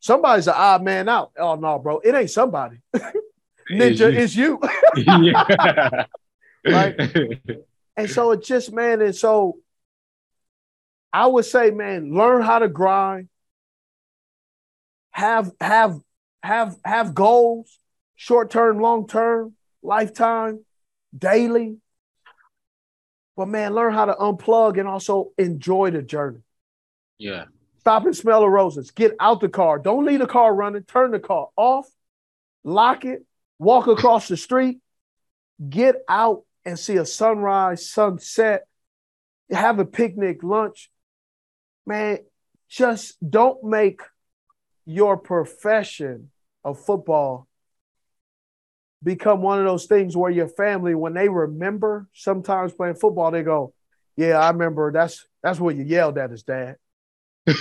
[0.00, 1.32] Somebody's an odd man out.
[1.38, 2.76] Oh no, bro, it ain't somebody.
[3.70, 4.60] Ninja, it's you.
[6.62, 6.94] Right.
[7.96, 9.60] and so it just, man, and so
[11.10, 13.28] I would say, man, learn how to grind.
[15.12, 16.00] Have have
[16.42, 17.78] have have goals,
[18.14, 20.64] short term, long term, lifetime,
[21.16, 21.78] daily.
[23.40, 26.40] But man, learn how to unplug and also enjoy the journey.
[27.16, 27.46] yeah
[27.78, 28.90] Stop and smell the roses.
[28.90, 29.78] Get out the car.
[29.78, 30.82] Don't leave the car running.
[30.82, 31.88] Turn the car off.
[32.64, 33.24] Lock it.
[33.58, 34.80] Walk across the street.
[35.66, 38.66] Get out and see a sunrise, sunset.
[39.50, 40.90] Have a picnic, lunch.
[41.86, 42.18] Man,
[42.68, 44.02] just don't make
[44.84, 46.30] your profession
[46.62, 47.48] of football
[49.02, 53.42] become one of those things where your family, when they remember sometimes playing football, they
[53.42, 53.72] go,
[54.16, 56.76] Yeah, I remember that's that's what you yelled at his dad.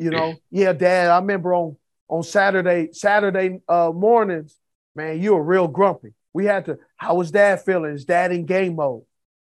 [0.00, 1.76] You know, yeah, dad, I remember on
[2.08, 4.56] on Saturday, Saturday uh mornings,
[4.96, 6.14] man, you were real grumpy.
[6.32, 7.92] We had to, how was dad feeling?
[7.92, 9.02] Is dad in game mode?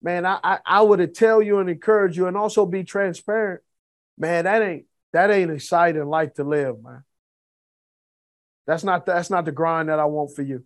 [0.03, 3.61] Man, I I, I would tell you and encourage you and also be transparent.
[4.17, 7.05] Man, that ain't that ain't exciting life to live, man.
[8.71, 10.63] That's not that's not the grind that I want for you.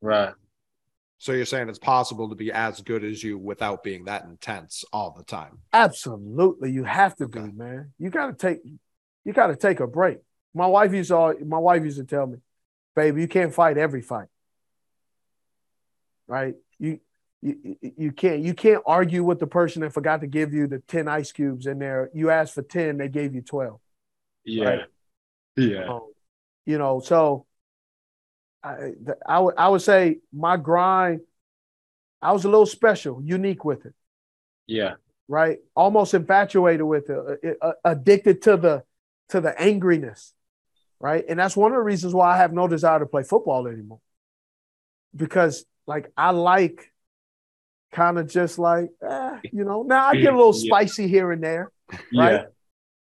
[0.00, 0.32] Right.
[1.18, 4.86] So you're saying it's possible to be as good as you without being that intense
[4.90, 5.58] all the time.
[5.70, 7.40] Absolutely, you have to Okay.
[7.40, 7.92] be, man.
[7.98, 8.60] You got to take,
[9.24, 10.16] you got to take a break.
[10.54, 12.38] My wife used to, al- my wife used to tell me,
[12.94, 14.28] "Baby, you can't fight every fight,
[16.26, 16.54] right?
[16.78, 17.00] You,
[17.42, 20.66] you, you- you can't, you can't argue with the person that forgot to give you
[20.68, 22.08] the ten ice cubes in there.
[22.14, 23.80] You asked for ten, they gave you twelve.
[24.42, 24.64] Yeah.
[24.64, 24.80] Right.
[25.56, 25.84] Yeah.
[25.88, 26.12] Um,
[26.66, 27.46] you know, so
[28.62, 28.92] I,
[29.26, 31.20] I would, I would say my grind,
[32.20, 33.94] I was a little special, unique with it."
[34.66, 34.94] Yeah.
[35.28, 35.58] right?
[35.74, 38.84] Almost infatuated with it, uh, uh, addicted to the
[39.30, 40.32] to the angriness,
[41.00, 41.24] right?
[41.28, 44.00] And that's one of the reasons why I have no desire to play football anymore.
[45.14, 46.92] Because like I like
[47.92, 50.78] kind of just like, eh, you know, now I get a little Yeah.
[50.78, 51.72] spicy here and there,
[52.14, 52.42] right?
[52.42, 52.44] Yeah.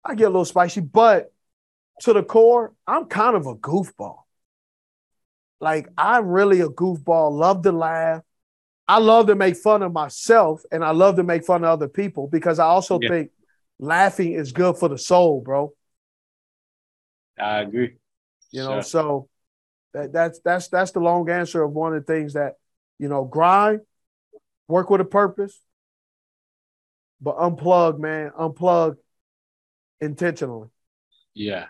[0.05, 1.32] I get a little spicy, but
[2.03, 4.21] to the core, I'm kind of a goofball.
[5.61, 8.23] Like I'm really a goofball, love to laugh.
[8.89, 11.89] I love to make fun of myself and I love to make fun of other
[11.89, 13.09] people because I also Yeah.
[13.09, 13.31] think
[13.79, 15.73] laughing is good for the soul, bro.
[17.39, 17.97] I agree.
[18.51, 18.83] You know, Sure.
[18.83, 19.29] so
[19.95, 22.55] that, that's that's that's the long answer of one of the things that,
[22.99, 23.81] you know, grind,
[24.69, 25.59] work with a purpose,
[27.21, 28.97] but unplug, man, unplug
[30.01, 30.69] intentionally.
[31.35, 31.69] Yeah.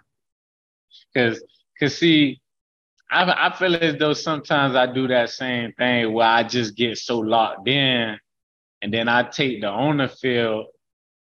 [1.17, 1.43] Cause,
[1.81, 2.41] cause see,
[3.11, 6.97] I I feel as though sometimes I do that same thing where I just get
[6.99, 8.19] so locked in,
[8.81, 10.67] and then I take the on the field,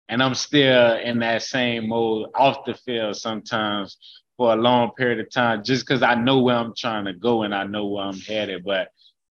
[0.07, 3.97] and I'm still in that same mode off the field sometimes
[4.37, 7.43] for a long period of time, just because I know where I'm trying to go
[7.43, 8.63] and I know where I'm headed.
[8.63, 8.89] But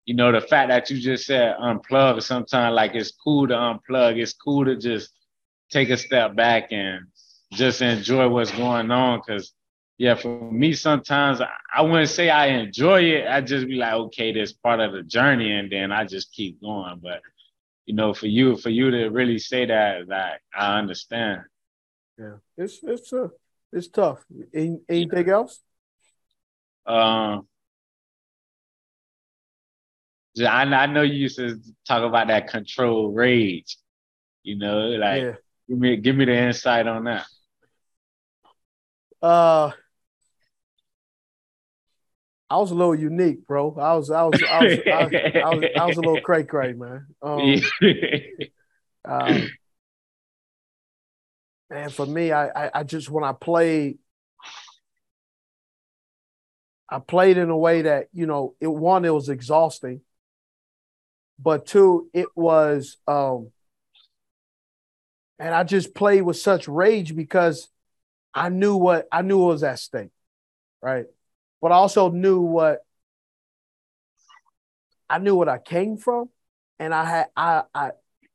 [0.05, 4.21] you know, the fact that you just said unplug, sometimes like it's cool to unplug.
[4.21, 5.11] It's cool to just
[5.71, 7.07] take a step back and
[7.53, 9.21] just enjoy what's going on.
[9.23, 9.53] Cause
[10.01, 13.29] yeah, for me, sometimes I, wouldn't say I enjoy it.
[13.29, 16.59] I just be like, okay, this part of the journey, and then I just keep
[16.63, 17.01] going.
[17.03, 17.21] But
[17.85, 21.43] you know, for you, for you to really say that, like, I understand.
[22.19, 22.37] Yeah.
[22.57, 23.29] It's it's uh
[23.75, 24.25] it's tough.
[24.55, 25.61] Any, anything else?
[26.87, 27.47] Um,
[30.35, 33.77] yeah, I, I know you used to talk about that control rage.
[34.45, 35.33] You know, like yeah.
[35.69, 37.27] give me give me the insight on that.
[39.21, 39.73] Uh
[42.51, 43.77] I was a little unique, bro.
[43.79, 46.43] I was I was I was I was, I was, I was a little cray
[46.43, 47.07] cray, man.
[47.23, 47.63] Um,
[51.71, 53.99] man, for me, I, I I just when I played,
[56.91, 60.01] I played in a way that you know, it one it was exhausting,
[61.39, 63.53] but two it was, um,
[65.39, 67.69] and I just played with such rage because
[68.35, 70.11] I knew what I knew was at stake,
[70.83, 71.07] right?
[71.61, 72.81] But I also knew what
[75.09, 76.31] I knew what I came from,
[76.79, 77.91] and I had I I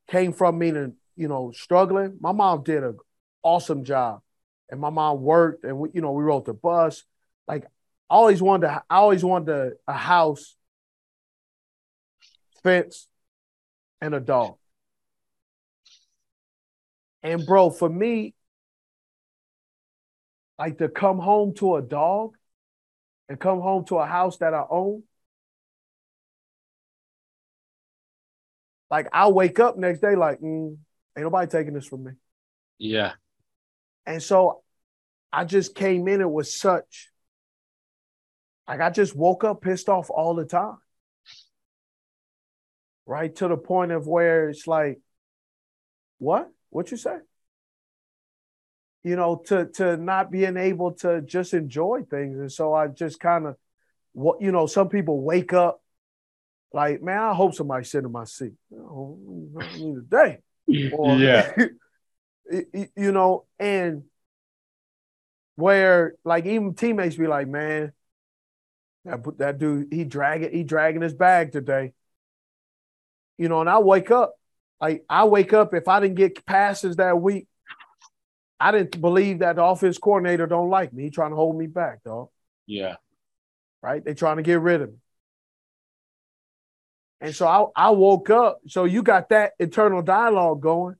[0.08, 2.18] came from meaning you know struggling.
[2.20, 2.98] My mom did an
[3.42, 4.22] awesome job,
[4.70, 7.04] and my mom worked, and we you know we rode the bus.
[7.48, 7.66] Like
[8.10, 10.56] I always wanted, to, I always wanted a, a house,
[12.62, 13.08] fence,
[14.02, 14.58] and a dog.
[17.24, 18.36] And bro, for me,
[20.60, 22.36] like to come home to a dog
[23.30, 25.04] and come home to a house that I own.
[28.92, 30.78] Like I wake up next day like, mm,
[31.18, 32.12] ain't nobody taking this from me.
[32.78, 33.14] yeah,
[34.06, 34.62] And so
[35.34, 37.10] I just came in it was such
[38.68, 40.78] like I just woke up pissed off all the time.
[43.06, 45.00] Right to the point of where it's like,
[46.18, 46.50] what?
[46.70, 47.18] What you say?
[49.06, 52.40] You know, to to not being able to just enjoy things.
[52.40, 53.56] And so I just kind of
[54.14, 55.80] what you know, some people wake up
[56.74, 58.54] like, man, I hope somebody sit in my seat.
[58.74, 59.18] Oh,
[59.60, 60.40] I need a day.
[60.94, 61.56] Or- yeah,
[62.98, 64.04] you know, and
[65.56, 67.94] where like even teammates be like, man,
[69.06, 71.94] that that dude, he dragging, he dragging his bag today.
[73.38, 74.34] You know, and I wake up,
[74.82, 77.48] like I wake up if I didn't get passes that week,
[78.60, 81.04] I didn't believe that the offense coordinator don't like me.
[81.04, 82.30] He trying to hold me back, dog.
[82.66, 82.96] yeah,
[83.82, 84.04] Right?
[84.04, 84.98] They trying to get rid of me.
[87.22, 88.60] And so I, I woke up.
[88.68, 90.96] So you got that internal dialogue going.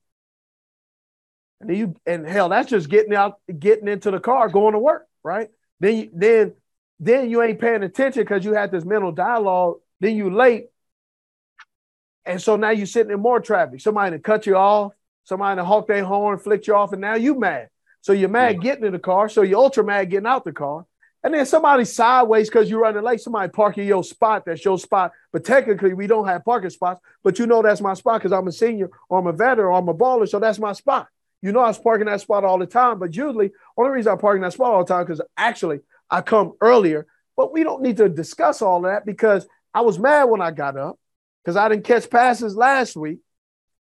[1.62, 5.08] And you and hell, that's just getting out, getting into the car, going to work,
[5.24, 5.50] right?
[5.80, 6.54] Then you, then
[7.00, 9.78] then you ain't paying attention because you had this mental dialogue.
[10.00, 10.68] Then you late,
[12.26, 13.82] and so now you sitting in more traffic.
[13.82, 14.94] Somebody to cut you off.
[15.26, 17.68] Somebody to honk their horn, flick you off, and now you mad.
[18.02, 19.28] So you're mad getting in the car.
[19.28, 20.86] So you're ultra mad getting out the car.
[21.24, 23.20] And then somebody sideways because you're running late.
[23.20, 24.44] Somebody parking your spot.
[24.46, 25.12] That's your spot.
[25.34, 27.02] But technically, we don't have parking spots.
[27.24, 29.72] But you know that's my spot because I'm a senior or I'm a veteran or
[29.72, 30.30] I'm a baller.
[30.30, 31.08] So that's my spot.
[31.42, 33.00] You know I was parking that spot all the time.
[33.00, 35.80] But usually, only reason I'm parking that spot all the time because actually
[36.12, 37.08] I come earlier.
[37.36, 40.78] But we don't need to discuss all that because I was mad when I got
[40.78, 41.00] up
[41.44, 43.18] because I didn't catch passes last week.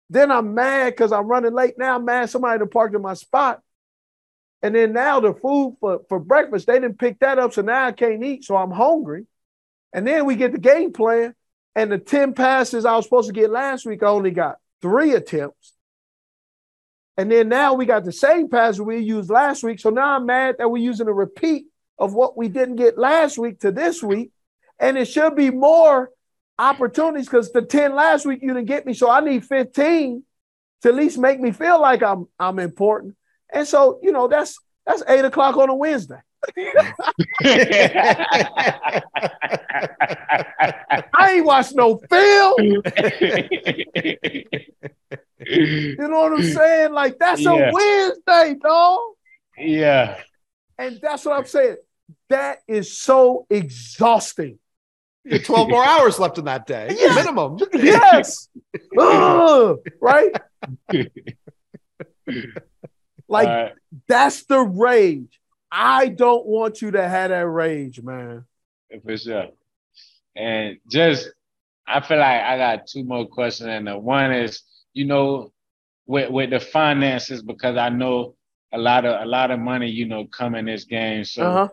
[0.08, 1.74] Then I'm mad because I'm running late.
[1.78, 3.60] Now I'm mad somebody to park in my spot.
[4.62, 7.52] And then now the food for, for breakfast, they didn't pick that up.
[7.52, 8.44] So now I can't eat.
[8.44, 9.26] So I'm hungry.
[9.92, 11.34] And then we get the game plan.
[11.74, 15.12] And the 10 passes I was supposed to get last week, I only got three
[15.12, 15.74] attempts.
[17.18, 19.80] And then now we got the same passes we used last week.
[19.80, 21.66] So now I'm mad that we're using a repeat
[21.98, 24.32] of what we didn't get last week to this week.
[24.78, 26.10] And it should be more
[26.58, 28.94] opportunities because the 10 last week you didn't get me.
[28.94, 30.22] So I need 15
[30.82, 33.16] to at least make me feel like I'm I'm important.
[33.52, 36.20] And so, you know, that's that's eight o'clock on a Wednesday.
[41.14, 42.54] I ain't watched no film.
[42.58, 42.82] you
[45.98, 46.92] know what I'm saying?
[46.92, 47.70] Like that's Yeah.
[47.70, 49.00] a Wednesday, dog.
[49.58, 50.18] Yeah.
[50.78, 51.76] And that's what I'm saying.
[52.28, 54.58] That is so exhausting.
[55.26, 57.14] You have 12 more hours left in that day, Yeah.
[57.14, 57.58] minimum.
[57.74, 58.48] Yes.
[58.98, 60.32] Ugh, right?
[63.28, 63.72] Like right.
[64.06, 65.40] that's the rage.
[65.70, 68.44] I don't want you to have that rage, man.
[69.04, 69.46] for sure.
[70.36, 71.28] And just,
[71.88, 74.62] I feel like I got two more questions, and the one is,
[74.92, 75.52] you know,
[76.06, 78.36] with with the finances, because I know
[78.72, 81.24] a lot of a lot of money, you know, come in this game.
[81.24, 81.68] So Uh-huh.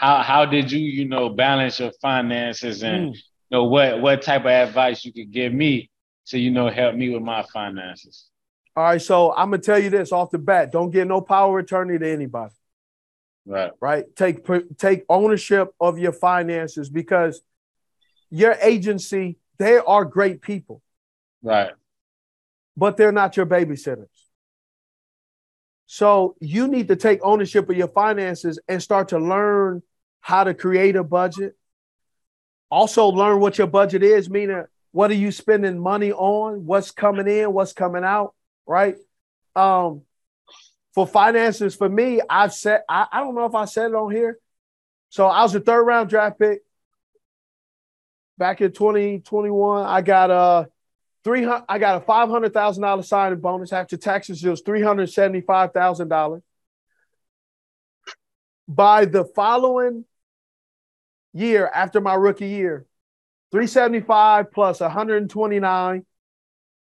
[0.00, 3.14] How how did you, you know, balance your finances, and Mm.
[3.14, 3.20] you
[3.50, 5.90] know what what type of advice you could give me
[6.28, 8.30] to, you know, help me with my finances?
[8.74, 11.58] All right, so I'm gonna tell you this off the bat: don't get no power
[11.58, 12.54] attorney to anybody.
[13.44, 13.72] Right.
[13.78, 14.04] Right?
[14.16, 14.46] Take
[14.78, 17.42] take ownership of your finances because
[18.30, 20.80] your agency they are great people,
[21.42, 21.72] Right.
[22.74, 24.08] but they're not your babysitters.
[25.84, 29.82] So you need to take ownership of your finances and start to learn
[30.20, 31.56] how to create a budget.
[32.70, 37.28] Also, learn what your budget is, meaning what are you spending money on, what's coming
[37.28, 38.34] in, what's coming out,
[38.66, 38.96] right?
[39.56, 40.02] Um,
[40.94, 44.12] for finances, for me, I've said, I, I don't know if I said it on
[44.12, 44.38] here.
[45.08, 46.60] So I was a third round draft pick
[48.38, 49.86] back in 2021.
[49.86, 50.68] I got a
[51.24, 51.46] three.
[51.68, 54.42] I got a five hundred thousand dollar signing bonus after taxes.
[54.44, 56.42] It was three hundred seventy five thousand dollars.
[58.68, 60.04] By the following
[61.32, 62.86] year, after my rookie year,
[63.52, 66.04] three seventy five plus one hundred and twenty nine,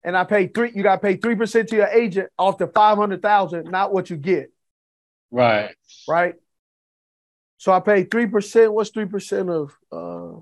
[0.05, 0.73] and I paid three.
[0.75, 3.93] You got to pay three percent to your agent off the five hundred thousand, not
[3.93, 4.53] what you get,
[5.31, 5.75] Right.
[6.09, 6.35] right?
[7.57, 8.73] So I paid three percent.
[8.73, 9.77] What's three percent of?
[9.91, 10.39] uh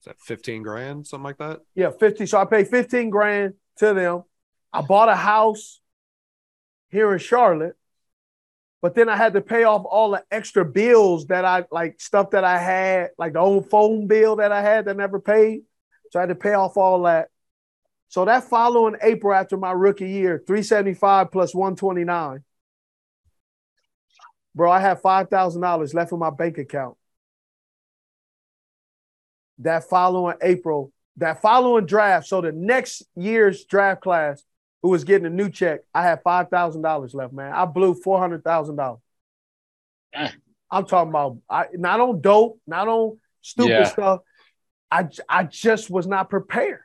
[0.00, 1.60] Is that 15 grand, something like that?
[1.74, 2.26] Yeah, 50.
[2.26, 4.24] So I paid 15 grand to them.
[4.72, 5.80] I bought a house
[6.90, 7.76] here in Charlotte,
[8.80, 12.30] but then I had to pay off all the extra bills that I like stuff
[12.30, 15.62] that I had, like the old phone bill that I had that never paid.
[16.10, 17.28] So I had to pay off all that.
[18.08, 22.44] So that following April after my rookie year, 375 plus 129.
[24.54, 26.96] Bro, I had $5,000 left in my bank account.
[29.58, 34.42] That following April, that following draft, so the next year's draft class,
[34.82, 37.52] who was getting a new check, I had five thousand dollars left, man.
[37.52, 39.00] I blew four hundred thousand dollars.
[40.70, 43.84] I'm talking about I, not on dope, not on stupid Yeah.
[43.84, 44.20] stuff.
[44.90, 46.80] I just was not prepared.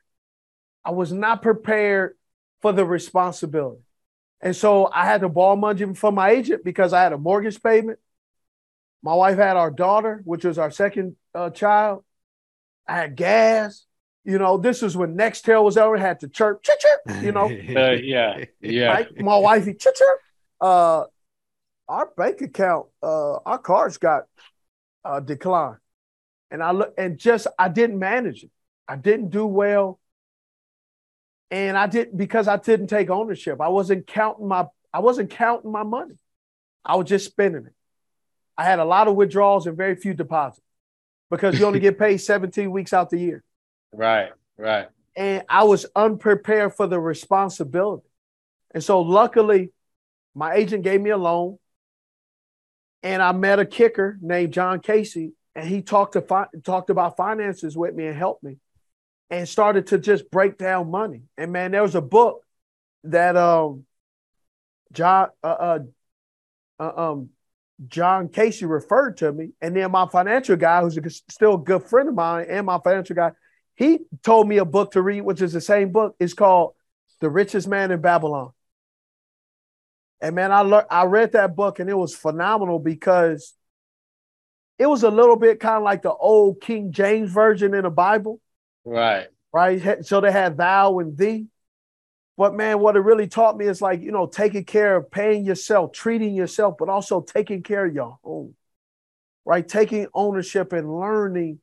[0.83, 2.17] I was not prepared
[2.61, 3.81] for the responsibility,
[4.41, 7.61] and so I had to borrow money from my agent because I had a mortgage
[7.63, 7.99] payment.
[9.01, 12.03] My wife had our daughter, which was our second uh, child.
[12.87, 13.85] I had gas.
[14.25, 16.79] You know, this was when Nextel was over, had to chirp, chirp,
[17.21, 17.45] you know,
[17.75, 18.45] Uh, yeah.
[18.61, 18.87] Yeah.
[18.87, 19.21] right?
[19.21, 19.95] My wifey, chirp.
[20.59, 21.03] Uh,
[21.87, 24.23] our bank account, uh, our cards got
[25.03, 25.77] uh, declined.
[26.49, 28.51] And I look and just I didn't manage it.
[28.87, 29.99] I didn't do well.
[31.51, 33.59] And I didn't because I didn't take ownership.
[33.59, 36.15] I wasn't counting my I wasn't counting my money.
[36.85, 37.73] I was just spending it.
[38.57, 40.61] I had a lot of withdrawals and very few deposits
[41.31, 43.43] because you only get paid 17 weeks out the year
[43.91, 44.31] Right.
[44.57, 44.87] Right.
[45.15, 48.07] And I was unprepared for the responsibility.
[48.73, 49.71] And so, luckily,
[50.35, 51.57] my agent gave me a loan.
[53.01, 57.17] and I met a kicker named John Kasay, and he talked to fi- talked about
[57.17, 58.57] finances with me and helped me,
[59.29, 61.23] and started to just break down money.
[61.37, 62.43] And man, there was a book
[63.05, 63.85] that um
[64.93, 65.79] John uh, uh,
[66.79, 67.29] uh, um
[67.87, 71.83] John Kasay referred to me, and then my financial guy, who's a, still a good
[71.83, 73.31] friend of mine, and my financial guy,
[73.75, 76.15] he told me a book to read, which is the same book.
[76.19, 76.75] It's called
[77.19, 78.51] The Richest Man in Babylon.
[80.21, 83.53] And man, I learned, I read that book, and it was phenomenal because
[84.79, 87.89] it was a little bit kind of like the old King James version in the
[87.89, 88.39] Bible,
[88.85, 89.27] Right.
[89.51, 90.05] right?
[90.05, 91.47] So they had thou and thee.
[92.37, 95.45] But man, what it really taught me is like, you know, taking care of paying
[95.45, 98.55] yourself, treating yourself, but also taking care of your home,
[99.45, 99.67] right?
[99.67, 101.59] Taking ownership and learning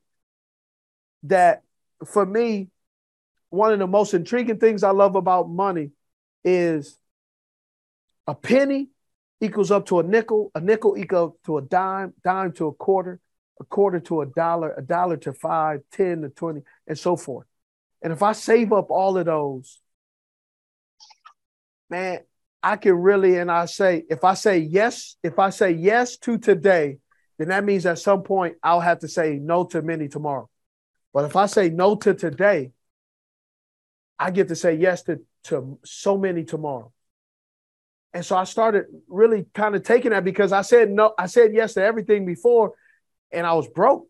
[1.24, 1.62] that
[2.06, 2.70] for me,
[3.50, 5.90] one of the most intriguing things I love about money
[6.44, 6.96] is
[8.26, 8.88] a penny
[9.40, 13.18] equals up to a nickel, a nickel equals to a dime, dime to a quarter,
[13.60, 17.46] a quarter to a dollar, a dollar to five, 10 to 20, and so forth.
[18.02, 19.78] And if I save up all of those,
[21.88, 22.20] man,
[22.62, 26.38] I can really, and I say, if I say yes, if I say yes to
[26.38, 26.98] today,
[27.38, 30.49] then that means at some point I'll have to say no to many tomorrow.
[31.12, 32.72] But if I say no to today,
[34.18, 36.92] I get to say yes to, to so many tomorrow.
[38.12, 41.54] And so I started really kind of taking that because I said no, I said
[41.54, 42.72] yes to everything before
[43.30, 44.08] and I was broke,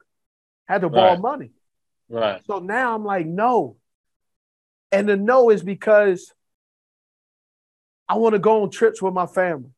[0.66, 1.20] had to borrow Right.
[1.20, 1.50] money.
[2.08, 2.42] Right.
[2.46, 3.76] So now I'm like, no.
[4.90, 6.32] And the no is because
[8.08, 9.70] I want to go on trips with my family.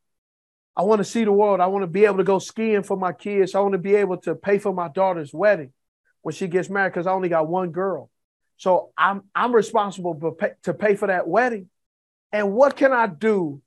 [0.74, 1.60] I want to see the world.
[1.60, 3.54] I want to be able to go skiing for my kids.
[3.54, 5.72] I want to be able to pay for my daughter's wedding
[6.22, 8.10] when she gets married because I only got one girl.
[8.56, 11.68] So I'm I'm responsible to pay, to pay for that wedding.
[12.32, 13.60] And what can I do?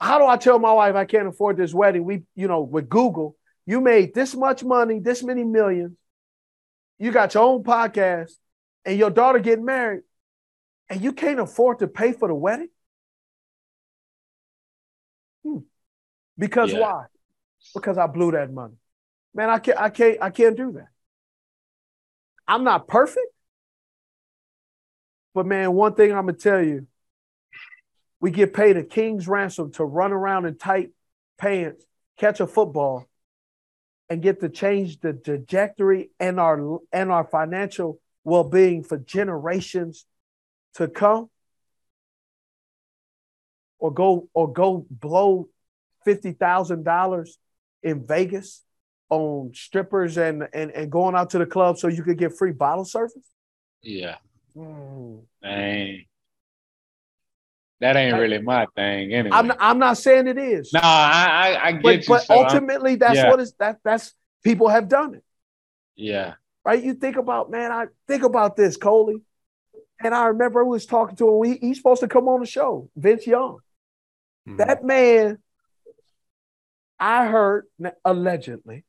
[0.00, 2.04] How do I tell my wife I can't afford this wedding?
[2.04, 5.96] We, you know, with Google, you made this much money, this many millions.
[6.98, 8.32] You got your own podcast,
[8.84, 10.02] and your daughter getting married,
[10.88, 12.68] and you can't afford to pay for the wedding?
[15.44, 15.58] Hmm.
[16.38, 16.80] Because Yeah.
[16.80, 17.04] why?
[17.74, 18.74] Because I blew that money.
[19.34, 20.88] Man, I can't, I can't, I can't do that.
[22.46, 23.26] I'm not perfect.
[25.34, 26.86] But man, one thing I'm gonna tell you,
[28.20, 30.90] we get paid a king's ransom to run around in tight
[31.38, 31.84] pants,
[32.18, 33.06] catch a football,
[34.08, 40.04] and get to change the trajectory and our and our financial well-being for generations
[40.74, 41.28] to come.
[43.78, 45.48] Or go or go blow
[46.04, 47.38] fifty thousand dollars
[47.82, 48.62] in Vegas
[49.12, 52.52] on strippers and, and and going out to the club so you could get free
[52.52, 53.26] bottle service.
[53.82, 54.16] Yeah.
[54.56, 55.20] Mm.
[55.42, 56.04] Dang.
[57.80, 59.36] That ain't really my thing anyway.
[59.36, 60.72] I'm not, I'm not saying it is.
[60.72, 62.04] no, I I, I get but, you.
[62.08, 63.28] but so I'm- ultimately that's yeah.
[63.28, 64.12] what is that that's
[64.44, 65.24] people have done it
[65.94, 66.34] yeah.
[66.64, 69.16] right you think about man i think about this coley
[70.02, 72.46] and i remember i was talking to him we, he's supposed to come on the
[72.46, 73.58] show vince young
[74.48, 74.56] Mhm.
[74.58, 75.38] that man
[76.98, 77.66] i heard
[78.04, 78.84] allegedly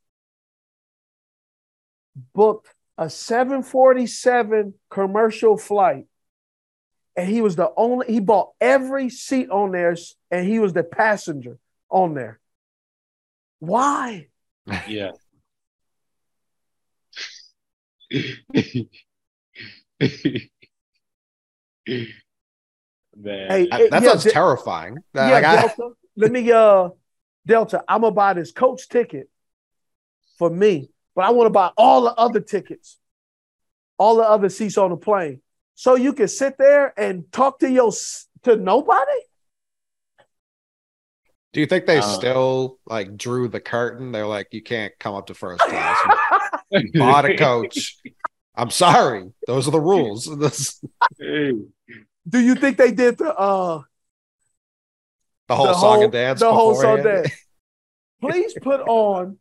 [2.33, 6.05] booked a 747 commercial flight
[7.15, 9.95] and he was the only he bought every seat on there
[10.31, 11.57] and he was the passenger
[11.89, 12.39] on there
[13.59, 14.27] why
[14.87, 15.11] Yeah.
[23.15, 23.49] Man.
[23.49, 24.97] Hey, That, that yeah, sounds the- terrifying.
[25.13, 25.89] Yeah, like, I- Delta.
[26.15, 26.89] Let me uh
[27.45, 29.29] Delta, I'm gonna buy this coach ticket
[30.37, 32.97] for me, but I want to buy all the other tickets,
[33.97, 35.41] all the other seats on the plane.
[35.75, 37.91] So you can sit there and talk to your
[38.43, 39.19] to nobody?
[41.53, 44.11] do you think they Uh, still like drew the curtain?
[44.11, 45.97] They're like, you can't come up to first class.
[46.95, 47.97] Bought a coach.
[48.55, 49.31] I'm sorry.
[49.47, 50.25] Those are the rules.
[51.19, 53.81] Do you think they did the uh
[55.47, 56.39] the whole the song whole, and dance.
[56.39, 57.31] the whole song and dance?
[58.21, 59.37] Please put on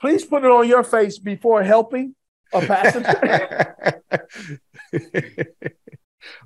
[0.00, 2.14] please put it on your face before helping
[2.52, 3.76] a passenger.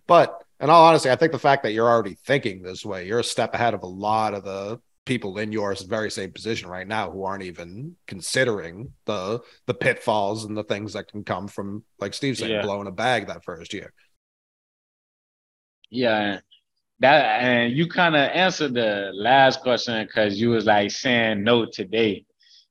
[0.06, 3.20] but in all honesty, I think the fact that you're already thinking this way, you're
[3.20, 6.89] a step ahead of a lot of the people in your very same position right
[6.89, 11.85] now who aren't even considering the the pitfalls and the things that can come from,
[11.98, 12.62] like Steve said, Yeah.
[12.62, 13.93] blowing a bag that first year.
[15.90, 16.40] Yeah,
[17.01, 21.66] that and you kind of answered the last question because you was like saying no
[21.66, 22.24] today,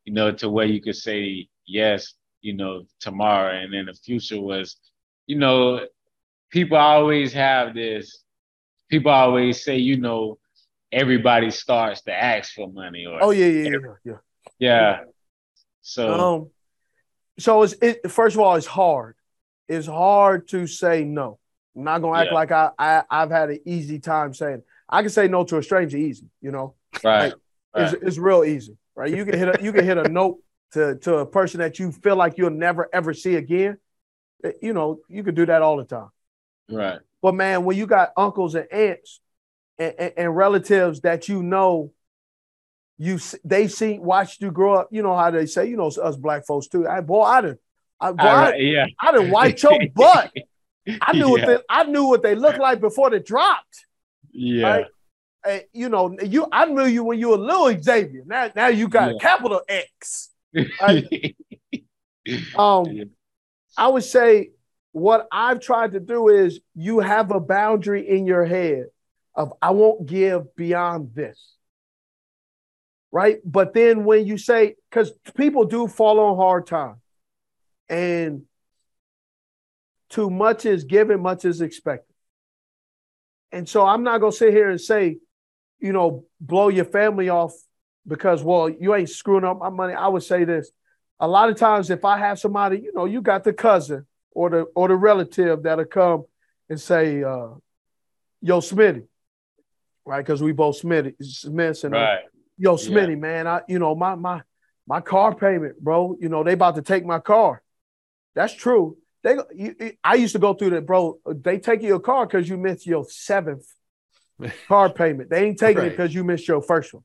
[0.05, 4.39] you know, to where you could say yes, you know, tomorrow, and then the future
[4.41, 4.77] was,
[5.27, 5.85] you know,
[6.49, 8.23] people always have this.
[8.89, 10.37] People always say, you know,
[10.91, 14.13] everybody starts to ask for money, or oh yeah, yeah, yeah, yeah.
[14.59, 14.99] Yeah.
[15.81, 16.49] So Um,
[17.39, 18.11] so it's it.
[18.11, 19.15] First of all, it's hard.
[19.67, 21.39] It's hard to say no.
[21.75, 22.33] I'm not gonna act Yeah.
[22.35, 24.55] like I, I I've had an easy time saying.
[24.59, 24.65] it.
[24.87, 26.27] I can say no to a stranger easy.
[26.41, 27.33] You know, right.
[27.75, 28.03] it's, Right.
[28.03, 29.15] it's real easy, right?
[29.15, 30.39] You can hit a, you can hit a note
[30.73, 33.77] to to a person that you feel like you'll never ever see again.
[34.43, 36.09] Eh, You know, you could do that all the time.
[36.69, 36.99] Right.
[37.21, 39.19] But man, when you got uncles and aunts
[39.77, 41.91] and, and, and relatives that you know,
[42.97, 44.89] you they seen watched you grow up.
[44.91, 46.87] You know how they say, you know, us black folks too.
[46.87, 47.57] I boy, I done,
[47.99, 48.85] I, boy, I, yeah.
[48.99, 50.31] I done wipe your butt.
[51.01, 53.85] I knew what they, I knew what they looked like before they dropped.
[54.31, 54.67] Yeah.
[54.67, 54.85] Right?
[55.73, 58.23] You know, you I knew you when you were little Xavier.
[58.25, 60.29] Now, now you got a capital X.
[62.55, 63.03] Um, Yeah.
[63.77, 64.51] I would say
[64.93, 68.85] what I've tried to do is you have a boundary in your head
[69.35, 71.55] of I won't give beyond this.
[73.11, 73.39] Right.
[73.43, 77.01] But then when you say, because people do fall on hard time
[77.89, 78.43] and
[80.09, 82.13] too much is given, much is expected.
[83.51, 85.17] And so I'm not going to sit here and say,
[85.83, 87.53] you know, blow your family off
[88.07, 89.93] because, well, you ain't screwing up my money.
[89.93, 90.71] I would say this
[91.19, 94.49] a lot of times if I have somebody, you know, you got the cousin or
[94.49, 96.23] the or the relative that'll come
[96.69, 97.49] and say, uh,
[98.41, 99.03] yo, Smitty,
[100.05, 100.25] right?
[100.25, 102.19] Because we both Smitty, Smiths and uh, Right.
[102.57, 102.87] yo, Yeah.
[102.89, 104.41] Smitty, man, I you know, my my
[104.87, 106.15] my car payment, bro.
[106.17, 107.61] You know, they about to take my car.
[108.35, 108.97] That's true.
[109.21, 111.19] They you- I used to go through that, bro.
[111.25, 113.65] They take your car because you missed your seventh
[114.67, 115.29] car payment.
[115.29, 117.03] They ain't taking it because you missed your first one.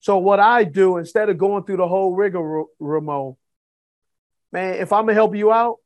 [0.00, 3.38] So what I do instead of going through the whole rigmarole,
[4.52, 5.78] man, if I'm gonna help you out,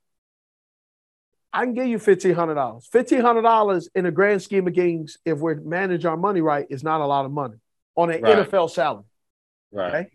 [1.53, 2.89] I can give you fifteen hundred dollars.
[2.91, 6.67] Fifteen hundred dollars in the grand scheme of things, if we manage our money right,
[6.71, 7.57] is not a lot of money
[7.97, 8.47] on an Right.
[8.47, 9.05] NFL salary.
[9.73, 9.95] Right.
[9.95, 10.11] Okay.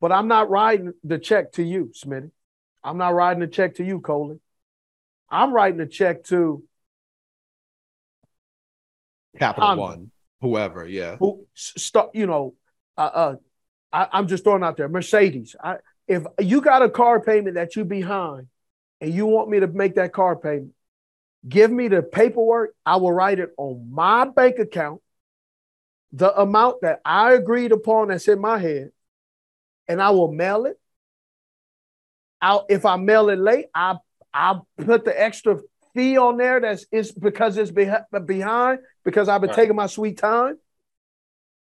[0.00, 2.30] But I'm not writing the check to you, Smitty.
[2.82, 4.40] I'm not writing the check to you, Coley.
[5.28, 6.64] I'm writing the check to
[9.38, 9.82] Capital Honda.
[9.82, 11.16] One, whoever, yeah.
[11.16, 12.54] who start, you know,
[12.96, 13.34] uh, uh
[13.92, 15.56] I, I'm just throwing out there, Mercedes.
[15.62, 15.76] I,
[16.06, 18.46] if you got a car payment that you behind
[19.00, 20.72] and you want me to make that car payment,
[21.48, 22.74] give me the paperwork.
[22.84, 25.00] I will write it on my bank account,
[26.12, 28.90] the amount that I agreed upon that's in my head,
[29.88, 30.78] and I will mail it.
[32.42, 33.96] I'll, if I mail it late, I
[34.32, 35.58] I put the extra
[35.94, 39.56] fee on there that's it's because it's behi- behind because I've been Right.
[39.56, 40.58] taking my sweet time.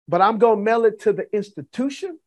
[0.08, 2.18] But I'm gonna mail it to the institution,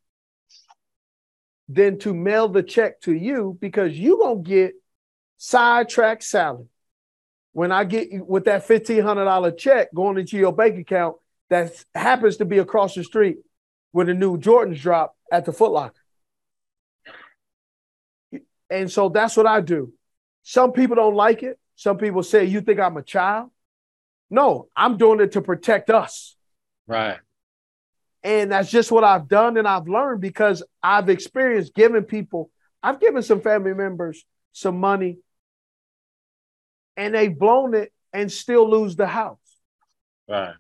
[1.67, 4.73] then to mail the check to you because you gonna get
[5.37, 6.67] sidetrack salary.
[7.51, 11.17] When I get you with that fifteen hundred dollar check going into your bank account
[11.49, 13.37] that happens to be across the street
[13.91, 16.01] where the new Jordans drop at the Foot Locker.
[18.69, 19.93] And so that's what I do.
[20.43, 21.59] Some people don't like it.
[21.75, 23.51] Some people say, You think I'm a child?
[24.29, 26.35] No, I'm doing it to protect us.
[26.87, 27.19] Right.
[28.23, 32.49] And that's just what I've done and I've learned because I've experienced giving people,
[32.81, 35.19] I've given some family members some money
[36.97, 39.37] and they've blown it and still lose the house.
[40.27, 40.55] Right.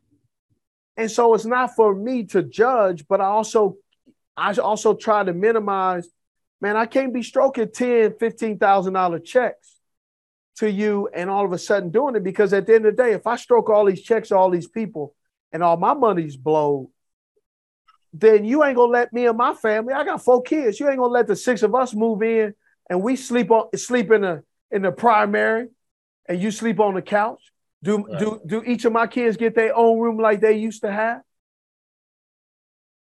[0.97, 3.77] And so it's not for me to judge, but I also
[4.37, 6.07] I also try to minimize,
[6.61, 9.74] man, I can't be stroking 10, 15,000 dollar checks
[10.57, 13.03] to you and all of a sudden doing it because at the end of the
[13.03, 15.13] day, if I stroke all these checks all these people
[15.51, 16.87] and all my money's blowed,
[18.13, 19.93] then you ain't gonna let me and my family.
[19.93, 20.79] I got four kids.
[20.79, 22.53] You ain't gonna let the six of us move in
[22.89, 25.67] and we sleep on sleep in the in the primary
[26.27, 27.41] and you sleep on the couch.
[27.83, 28.19] Do Right.
[28.19, 31.21] do do each of my kids get their own room like they used to have?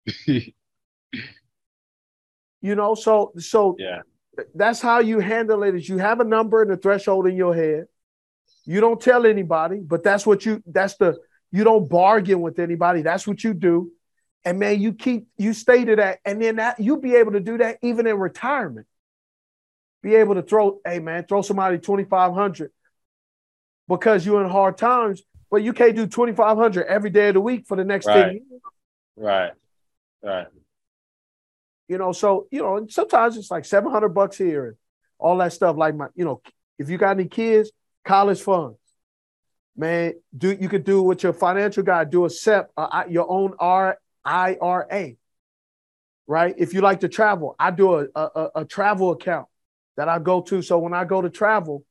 [2.61, 4.01] You know, so so yeah.
[4.53, 7.55] That's how you handle it is you have a number and a threshold in your
[7.55, 7.85] head.
[8.65, 11.17] You don't tell anybody, but that's what you that's the
[11.51, 13.01] you don't bargain with anybody.
[13.01, 13.91] That's what you do.
[14.43, 17.39] And man, you keep you stay to that, and then that you'll be able to
[17.39, 18.87] do that even in retirement.
[20.01, 22.71] Be able to throw, hey man, throw somebody 2,500
[23.87, 27.65] because you're in hard times, but you can't do 2,500 every day of the week
[27.67, 28.43] for the next 10 years.
[29.15, 29.51] Right.
[30.21, 30.47] Right.
[31.87, 34.75] You know, so you know, and sometimes it's like 700 bucks here and
[35.19, 35.77] all that stuff.
[35.77, 36.41] Like my, you know,
[36.79, 37.71] if you got any kids,
[38.03, 38.77] college funds,
[39.77, 43.53] man, do you could do with your financial guy, do a SEP, uh, your own
[43.59, 45.11] R IRA,
[46.27, 46.55] right?
[46.57, 49.47] If you like to travel, I do a, a, a- a travel account
[49.97, 50.61] that I go to.
[50.61, 51.83] So when I go to travel,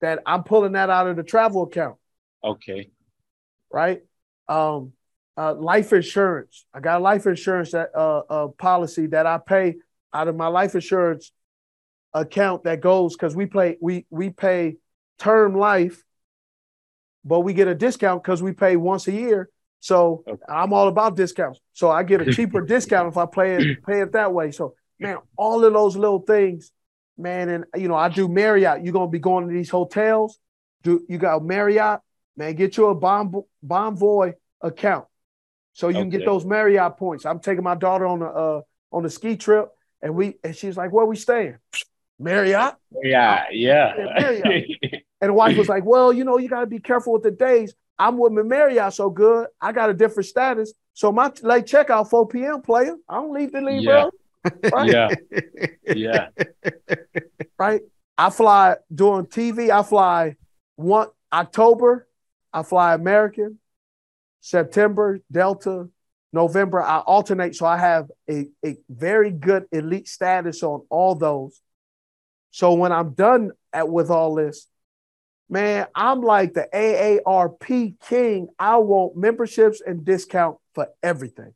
[0.00, 1.96] that I'm pulling that out of the travel account
[2.42, 2.90] Okay.
[3.70, 4.02] right?
[4.48, 4.92] Um,
[5.36, 6.66] uh, life insurance.
[6.74, 9.76] I got a life insurance that uh, uh, policy that I pay
[10.12, 11.32] out of my life insurance
[12.14, 14.76] account that goes because we play we we pay
[15.18, 16.02] term life,
[17.24, 19.48] but we get a discount because we pay once a year.
[19.80, 21.60] So I'm all about discounts.
[21.72, 24.50] So I get a cheaper discount if I play it pay it that way.
[24.50, 26.70] So man, all of those little things,
[27.16, 28.84] man, and you know I do Marriott.
[28.84, 30.38] You're gonna be going to these hotels.
[30.82, 32.00] Do you got Marriott?
[32.36, 35.06] Man, get you a bomb Bonvoy account
[35.72, 37.24] so you can get those Marriott points.
[37.26, 38.60] I'm taking my daughter on a uh,
[38.92, 39.70] on a ski trip,
[40.00, 41.56] and we and she's like, "Where we staying?"
[42.18, 42.74] Marriott.
[43.02, 43.92] Yeah, yeah.
[43.96, 44.66] Marriott.
[45.20, 47.30] And the wife was like, "Well, you know, you got to be careful with the
[47.30, 47.74] days.
[47.98, 49.46] I'm with my Marriott so good.
[49.60, 50.72] I got a different status.
[50.94, 52.60] So my late checkout 4 p.m.
[52.60, 52.96] player.
[53.08, 54.04] I don't leave the leave Yeah.
[54.04, 54.10] early.
[54.72, 54.90] Right?
[54.92, 55.08] yeah,
[55.86, 56.28] yeah.
[57.58, 57.80] right?
[58.18, 59.70] I fly during TV.
[59.70, 60.36] I fly
[60.74, 62.08] one October.
[62.52, 63.58] I fly American.
[64.42, 65.88] September Delta.
[66.34, 71.60] November I alternate, so I have a, a very good elite status on all those.
[72.50, 74.66] So when I'm done at, with all this,
[75.50, 78.48] man, I'm like the AARP king.
[78.58, 81.52] I want memberships and discount for everything.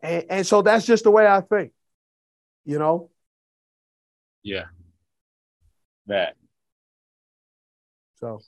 [0.00, 1.72] And, and so that's just the way I think,
[2.64, 3.10] you know?
[4.42, 4.64] Yeah.
[6.06, 6.36] That.
[8.18, 8.40] So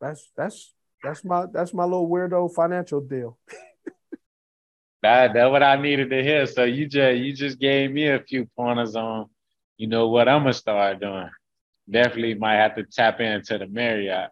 [0.00, 3.38] that's that's that's my that's my little weirdo financial deal.
[5.02, 6.46] That that's what I needed to hear.
[6.46, 9.26] So you just you just gave me a few pointers on,
[9.76, 11.30] you know, what I'm gonna start doing.
[11.88, 14.30] Definitely might have to tap into the Marriott.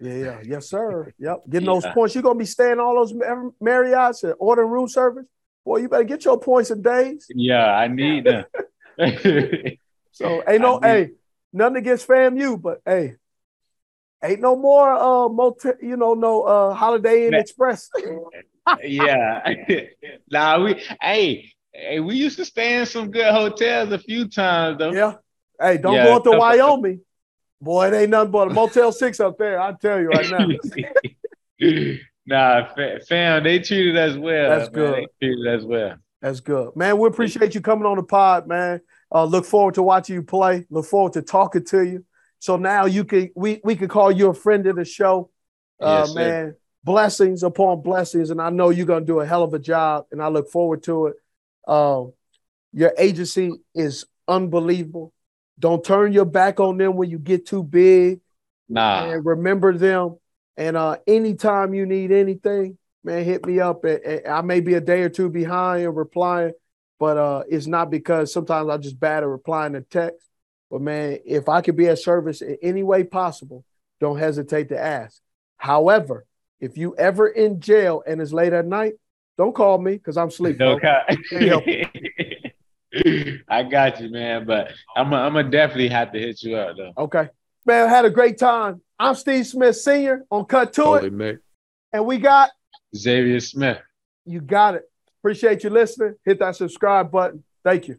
[0.00, 1.12] Yeah, yeah, yes, sir.
[1.18, 2.14] Yep, getting those points.
[2.14, 3.12] You're gonna be staying all those
[3.62, 5.26] Marriotts and ordering room service.
[5.64, 7.26] Boy, you better get your points in days.
[7.28, 8.44] Yeah, I need them.
[10.12, 11.10] So ain't no need- hey,
[11.52, 13.14] nothing against FAMU, but hey,
[14.22, 17.34] ain't no more uh motel, you know, no uh Holiday Inn.
[17.34, 17.90] Express.
[18.82, 19.54] yeah.
[20.30, 24.78] nah, we hey, hey, we used to stay in some good hotels a few times
[24.78, 24.92] though.
[24.92, 25.14] yeah.
[25.60, 27.02] Hey, don't Yeah, go up to Wyoming.
[27.60, 29.60] Boy, it ain't nothing but a Motel Six up there.
[29.60, 30.48] I tell you right now.
[32.26, 32.74] nah,
[33.06, 34.48] fam, they treated us well.
[34.48, 34.72] That's man.
[34.72, 34.94] good.
[34.94, 35.96] They treated us well.
[36.22, 36.98] That's good, man.
[36.98, 38.80] We appreciate you coming on the pod, man.
[39.12, 40.66] Uh, look forward to watching you play.
[40.70, 42.04] Look forward to talking to you.
[42.40, 45.30] So now you can we we could call you a friend of the show,
[45.80, 46.14] uh, Yes, sir.
[46.44, 46.54] man.
[46.82, 50.22] Blessings upon blessings, and I know you're gonna do a hell of a job, and
[50.22, 51.16] I look forward to it.
[51.68, 52.12] Um,
[52.72, 55.12] your agency is unbelievable.
[55.58, 58.20] Don't turn your back on them when you get too big
[58.68, 59.10] Nah.
[59.10, 60.16] and remember them.
[60.56, 63.84] And uh, anytime you need anything, man, hit me up.
[63.84, 66.52] And- and I may be a day or two behind in replying,
[66.98, 70.29] but uh, it's not because sometimes I just bad at replying to text.
[70.70, 73.64] But man, if I could be of service in any way possible,
[74.00, 75.20] don't hesitate to ask.
[75.56, 76.24] However,
[76.60, 78.94] if you ever in jail and it's late at night,
[79.36, 80.58] don't call me because I'm sleeping.
[80.58, 81.64] No Can't help
[83.48, 84.46] I got you, man.
[84.46, 86.92] But I'm I'm gonna definitely have to hit you up though.
[86.98, 87.28] Okay.
[87.66, 88.80] Man, I had a great time.
[88.98, 90.24] I'm Steve Smith Sr.
[90.30, 91.12] on Cut To Totally It.
[91.12, 91.36] me.
[91.92, 92.50] And we got
[92.94, 93.78] Xavier Smith.
[94.24, 94.82] You got it.
[95.20, 96.14] Appreciate you listening.
[96.24, 97.44] Hit that subscribe button.
[97.64, 97.98] Thank you.